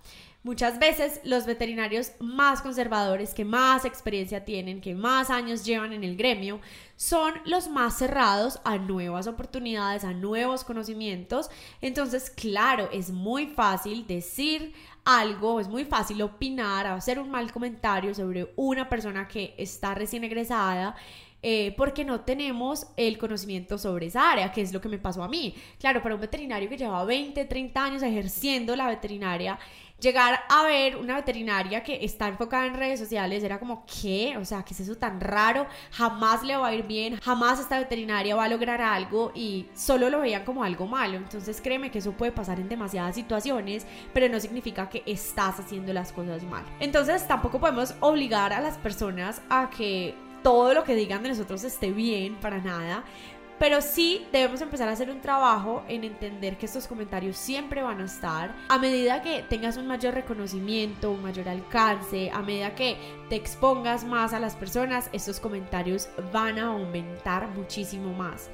Muchas 0.44 0.78
veces 0.78 1.22
los 1.24 1.46
veterinarios 1.46 2.12
más 2.20 2.61
conservadores, 2.61 3.33
que 3.33 3.46
más 3.46 3.87
experiencia 3.87 4.44
tienen, 4.44 4.83
que 4.83 4.94
más 4.94 5.30
años 5.30 5.64
llevan 5.64 5.94
en 5.94 6.04
el 6.04 6.18
gremio, 6.18 6.61
son 6.96 7.33
los 7.46 7.66
más 7.68 7.96
cerrados 7.96 8.61
a 8.62 8.76
nuevas 8.76 9.26
oportunidades, 9.26 10.04
a 10.04 10.12
nuevos 10.12 10.62
conocimientos. 10.62 11.48
Entonces, 11.80 12.28
claro, 12.28 12.90
es 12.92 13.11
muy 13.11 13.46
fácil 13.46 14.07
decir 14.07 14.74
algo, 15.07 15.61
es 15.61 15.68
muy 15.68 15.87
fácil 15.87 16.20
opinar, 16.20 16.88
hacer 16.88 17.18
un 17.18 17.30
mal 17.30 17.50
comentario 17.50 18.14
sobre 18.14 18.52
una 18.57 18.90
persona 18.90 19.26
que 19.26 19.54
está 19.57 19.94
recién 19.94 20.24
egresada. 20.24 20.94
Eh, 21.46 21.74
porque 21.76 22.07
no 22.07 22.22
tenemos 22.22 22.87
el 22.96 23.18
conocimiento 23.18 23.76
sobre 23.76 24.07
esa 24.07 24.33
área, 24.33 24.50
que 24.50 24.62
es 24.62 24.72
lo 24.72 24.80
que 24.80 24.88
me 24.88 24.96
pasó 24.96 25.22
a 25.22 25.28
mí. 25.28 25.54
Claro, 25.78 26.02
para 26.02 26.14
un 26.14 26.20
veterinario 26.22 26.70
que 26.70 26.78
lleva 26.78 27.04
20, 27.04 27.44
30 27.44 27.85
años 27.85 28.02
ejerciendo 28.02 28.74
la 28.74 28.87
veterinaria, 28.88 29.59
llegar 30.00 30.40
a 30.48 30.64
ver 30.64 30.96
una 30.96 31.16
veterinaria 31.16 31.83
que 31.83 32.04
está 32.04 32.28
enfocada 32.28 32.66
en 32.66 32.74
redes 32.74 33.00
sociales 33.00 33.42
era 33.42 33.59
como, 33.59 33.87
¿qué? 33.87 34.37
O 34.37 34.44
sea, 34.44 34.62
¿qué 34.62 34.74
es 34.74 34.80
eso 34.80 34.96
tan 34.96 35.20
raro? 35.20 35.66
Jamás 35.92 36.42
le 36.42 36.57
va 36.57 36.68
a 36.68 36.74
ir 36.74 36.87
bien, 36.87 37.18
jamás 37.20 37.61
esta 37.61 37.78
veterinaria 37.78 38.37
va 38.37 38.44
a 38.44 38.48
lograr 38.48 38.83
algo 38.83 39.33
y 39.35 39.66
solo 39.74 40.11
lo 40.11 40.20
veían 40.20 40.44
como 40.44 40.64
algo 40.64 40.87
malo. 40.87 41.16
Entonces 41.16 41.61
créeme 41.61 41.90
que 41.90 41.98
eso 41.98 42.12
puede 42.12 42.33
pasar 42.33 42.61
en 42.61 42.68
demasiadas 42.68 43.14
situaciones, 43.14 43.87
pero 44.12 44.28
no 44.28 44.40
significa 44.40 44.88
que 44.88 45.02
estás 45.07 45.61
haciendo 45.61 45.92
las 45.92 46.12
cosas 46.12 46.42
mal. 46.42 46.64
Entonces 46.80 47.26
tampoco 47.26 47.61
podemos 47.61 47.94
obligar 48.00 48.52
a 48.52 48.61
las 48.61 48.76
personas 48.78 49.40
a 49.48 49.70
que 49.70 50.14
todo 50.42 50.74
lo 50.74 50.85
que 50.85 50.94
digan 50.94 51.22
de 51.22 51.30
nosotros 51.30 51.64
esté 51.64 51.90
bien, 51.90 52.37
para 52.37 52.59
nada 52.59 53.02
Pero 53.59 53.81
sí 53.81 54.27
debemos 54.33 54.61
empezar 54.61 54.88
a 54.88 54.93
hacer 54.93 55.11
un 55.11 55.21
trabajo 55.21 55.85
en 55.88 56.05
entender 56.05 56.57
que 56.57 56.67
estos 56.67 56.87
comentarios 56.87 57.37
siempre 57.37 57.83
van 57.83 58.01
a 58.01 58.05
estar. 58.05 58.55
A 58.69 58.79
medida 58.79 59.23
que 59.23 59.43
tengas 59.43 59.77
un 59.77 59.87
mayor 59.87 60.14
reconocimiento, 60.14 61.12
un 61.12 61.23
mayor 61.23 61.49
alcance, 61.49 62.31
a 62.33 62.43
medida 62.43 62.75
que 62.75 62.97
te 63.29 63.37
expongas 63.37 64.05
más 64.05 64.33
a 64.33 64.40
las 64.40 64.55
personas, 64.55 65.09
estos 65.12 65.40
comentarios 65.40 66.09
van 66.33 66.59
a 66.59 66.67
aumentar 66.67 67.49
muchísimo 67.49 68.12
más. 68.12 68.51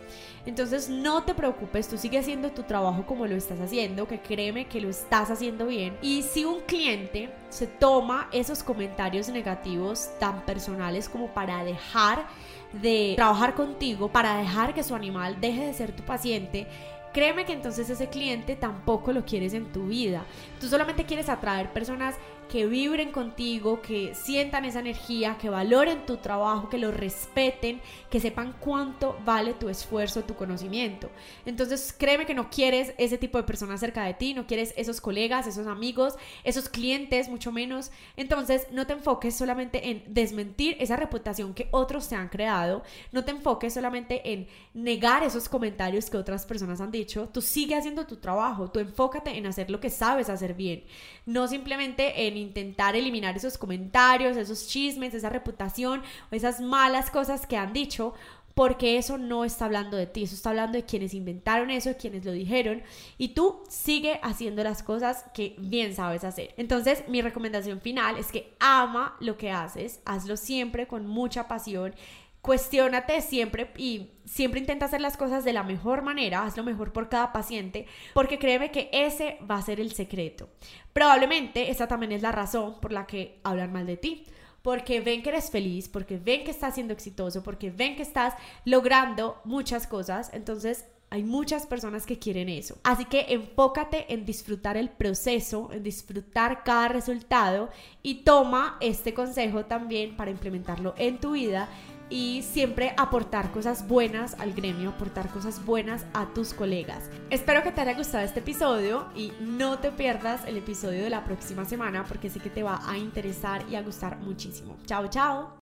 Entonces 0.47 0.89
no 0.89 1.23
te 1.25 1.35
preocupes, 1.35 1.89
tú 1.89 1.99
sigue 1.99 2.19
haciendo 2.19 2.51
tu 2.51 2.63
trabajo 2.63 3.05
como 3.05 3.27
lo 3.27 3.37
estás 3.37 3.61
haciendo, 3.61 4.09
que 4.09 4.21
créeme 4.21 4.69
que 4.69 4.81
lo 4.81 4.89
estás 4.89 5.31
haciendo 5.31 5.67
bien. 5.67 5.97
Y 6.03 6.23
si 6.23 6.45
un 6.45 6.61
cliente 6.61 7.31
se 7.51 7.67
toma 7.67 8.29
esos 8.33 8.63
comentarios 8.63 9.29
negativos 9.29 10.11
tan 10.19 10.45
personales 10.47 11.09
como 11.09 11.29
para 11.29 11.63
dejar 11.65 12.27
de 12.73 13.15
trabajar 13.17 13.55
contigo, 13.55 14.09
para 14.09 14.37
dejar 14.37 14.75
que 14.75 14.83
su 14.83 14.95
animal 14.95 15.41
deje 15.41 15.67
de 15.67 15.75
ser 15.75 15.93
tu 15.93 16.03
paciente, 16.03 16.67
créeme 17.13 17.45
que 17.45 17.53
entonces 17.53 17.91
ese 17.91 18.09
cliente 18.09 18.57
tampoco 18.57 19.13
lo 19.13 19.25
quieres 19.25 19.55
en 19.55 19.73
tu 19.73 19.87
vida. 19.87 20.25
Tú 20.61 20.69
solamente 20.69 21.05
quieres 21.05 21.29
atraer 21.29 21.73
personas 21.73 22.17
que 22.51 22.67
vibren 22.67 23.13
contigo, 23.13 23.81
que 23.81 24.15
sientan 24.15 24.65
esa 24.65 24.81
energía, 24.81 25.39
que 25.41 25.49
valoren 25.49 26.05
tu 26.05 26.17
trabajo, 26.17 26.69
que 26.69 26.79
lo 26.79 26.91
respeten, 26.91 27.81
que 28.11 28.19
sepan 28.19 28.57
cuánto 28.59 29.17
vale 29.25 29.55
tu 29.55 29.69
esfuerzo, 29.69 30.25
tu 30.25 30.35
conocimiento. 30.35 31.09
Entonces, 31.47 31.95
créeme 31.97 32.27
que 32.27 32.35
no 32.35 32.51
quieres 32.51 32.93
ese 32.99 33.19
tipo 33.19 33.39
de 33.39 33.45
personas 33.45 33.81
cerca 33.81 34.05
de 34.05 34.15
ti, 34.15 34.35
no 34.35 34.47
quieres 34.47 34.75
esos 34.77 35.01
colegas, 35.01 35.47
esos 35.47 35.69
amigos, 35.69 36.17
esos 36.43 36.69
clientes, 36.69 37.29
mucho 37.29 37.53
menos. 37.53 37.93
Entonces, 38.17 38.67
no 38.73 38.87
te 38.87 38.95
enfoques 38.95 39.37
solamente 39.37 39.91
en 39.91 40.03
desmentir 40.09 40.77
esa 40.81 40.97
reputación 40.97 41.55
que 41.55 41.69
otros 41.71 42.09
te 42.09 42.17
han 42.17 42.29
creado, 42.29 42.83
no 43.13 43.25
te 43.25 43.31
enfoques 43.31 43.75
solamente 43.75 44.33
en 44.33 44.49
negar 44.75 45.23
esos 45.23 45.49
comentarios 45.49 46.11
que 46.11 46.17
otras 46.17 46.47
personas 46.47 46.81
han 46.81 46.91
dicho, 46.91 47.29
tú 47.29 47.41
sigue 47.41 47.77
haciendo 47.77 48.07
tu 48.07 48.17
trabajo, 48.17 48.71
tú 48.71 48.81
enfócate 48.81 49.37
en 49.37 49.47
hacer 49.47 49.71
lo 49.71 49.81
que 49.81 49.91
sabes 49.91 50.29
hacer 50.29 50.55
bien, 50.55 50.85
no 51.27 51.47
simplemente 51.47 52.27
en 52.27 52.37
intentar 52.41 52.97
eliminar 52.97 53.37
esos 53.37 53.57
comentarios, 53.57 54.37
esos 54.37 54.67
chismes, 54.67 55.15
esa 55.15 55.29
reputación 55.31 56.03
o 56.33 56.35
esas 56.35 56.61
malas 56.61 57.11
cosas 57.11 57.47
que 57.47 57.57
han 57.57 57.73
dicho, 57.73 58.15
porque 58.55 58.99
eso 58.99 59.17
no 59.17 59.45
está 59.45 59.67
hablando 59.67 59.97
de 59.97 60.07
ti, 60.07 60.25
eso 60.25 60.35
está 60.35 60.51
hablando 60.51 60.77
de 60.77 60.85
quienes 60.85 61.15
inventaron 61.15 61.71
eso, 61.71 61.97
quienes 61.99 62.25
lo 62.25 62.33
dijeron, 62.33 62.83
y 63.17 63.29
tú 63.29 63.61
sigue 63.69 64.19
haciendo 64.23 64.63
las 64.65 64.83
cosas 64.83 65.25
que 65.33 65.55
bien 65.59 65.95
sabes 65.95 66.25
hacer. 66.25 66.53
Entonces, 66.57 67.05
mi 67.09 67.23
recomendación 67.23 67.81
final 67.81 68.19
es 68.19 68.33
que 68.33 68.55
ama 68.59 69.17
lo 69.21 69.37
que 69.37 69.51
haces, 69.51 70.01
hazlo 70.05 70.37
siempre 70.37 70.87
con 70.87 71.07
mucha 71.07 71.49
pasión 71.49 71.95
cuestiónate 72.43 73.21
siempre 73.21 73.71
y 73.77 74.13
siempre 74.25 74.61
intenta 74.61 74.87
hacer 74.87 75.01
las 75.01 75.17
cosas 75.17 75.45
de 75.45 75.53
la 75.53 75.63
mejor 75.63 76.03
manera, 76.03 76.45
haz 76.45 76.57
lo 76.57 76.65
mejor 76.65 76.93
por 76.93 77.09
cada 77.09 77.33
paciente, 77.33 77.87
porque 78.15 78.39
créeme 78.39 78.71
que 78.71 78.89
ese 78.93 79.39
va 79.49 79.57
a 79.57 79.63
ser 79.63 79.81
el 79.81 79.93
secreto. 79.93 80.49
Probablemente 80.93 81.71
esa 81.71 81.87
también 81.87 82.13
es 82.13 82.23
la 82.23 82.33
razón 82.33 82.81
por 82.81 82.93
la 82.93 83.07
que 83.07 83.41
hablan 83.45 83.73
mal 83.73 83.87
de 83.87 83.97
ti. 83.97 84.25
Porque 84.63 85.01
ven 85.01 85.23
que 85.23 85.31
eres 85.31 85.51
feliz, 85.51 85.89
porque 85.89 86.19
ven 86.19 86.45
que 86.45 86.51
estás 86.51 86.75
siendo 86.75 86.93
exitoso, 86.93 87.43
porque 87.43 87.71
ven 87.71 87.97
que 87.97 88.03
estás 88.03 88.35
logrando 88.67 89.41
muchas 89.47 89.87
cosas. 89.87 90.31
Entonces, 90.35 90.85
hay 91.11 91.25
muchas 91.25 91.67
personas 91.67 92.07
que 92.07 92.19
quieren 92.19 92.49
eso. 92.49 92.79
Así 92.85 93.05
que 93.05 93.27
enfócate 93.31 94.13
en 94.13 94.25
disfrutar 94.25 94.77
el 94.77 94.89
proceso, 94.89 95.71
en 95.73 95.83
disfrutar 95.83 96.63
cada 96.63 96.89
resultado 96.89 97.69
y 98.03 98.23
toma 98.23 98.77
este 98.81 99.13
consejo 99.13 99.65
también 99.65 100.17
para 100.17 100.31
implementarlo 100.31 100.95
en 100.97 101.19
tu 101.19 101.33
vida 101.33 101.69
y 102.11 102.43
siempre 102.43 102.93
aportar 102.97 103.53
cosas 103.53 103.89
buenas 103.89 104.35
al 104.41 104.53
gremio, 104.53 104.91
aportar 104.91 105.31
cosas 105.31 105.65
buenas 105.65 106.05
a 106.13 106.27
tus 106.35 106.53
colegas. 106.53 107.09
Espero 107.31 107.63
que 107.63 107.73
te 107.73 107.81
haya 107.81 107.95
gustado 107.95 108.25
este 108.25 108.41
episodio 108.41 109.07
y 109.15 109.33
no 109.41 109.79
te 109.79 109.91
pierdas 109.93 110.45
el 110.47 110.57
episodio 110.57 111.03
de 111.03 111.11
la 111.11 111.25
próxima 111.25 111.65
semana 111.65 112.05
porque 112.05 112.29
sé 112.29 112.41
que 112.41 112.51
te 112.51 112.63
va 112.63 112.81
a 112.87 112.99
interesar 112.99 113.65
y 113.71 113.77
a 113.77 113.83
gustar 113.83 114.19
muchísimo. 114.19 114.77
Chao, 114.87 115.09
chao. 115.09 115.57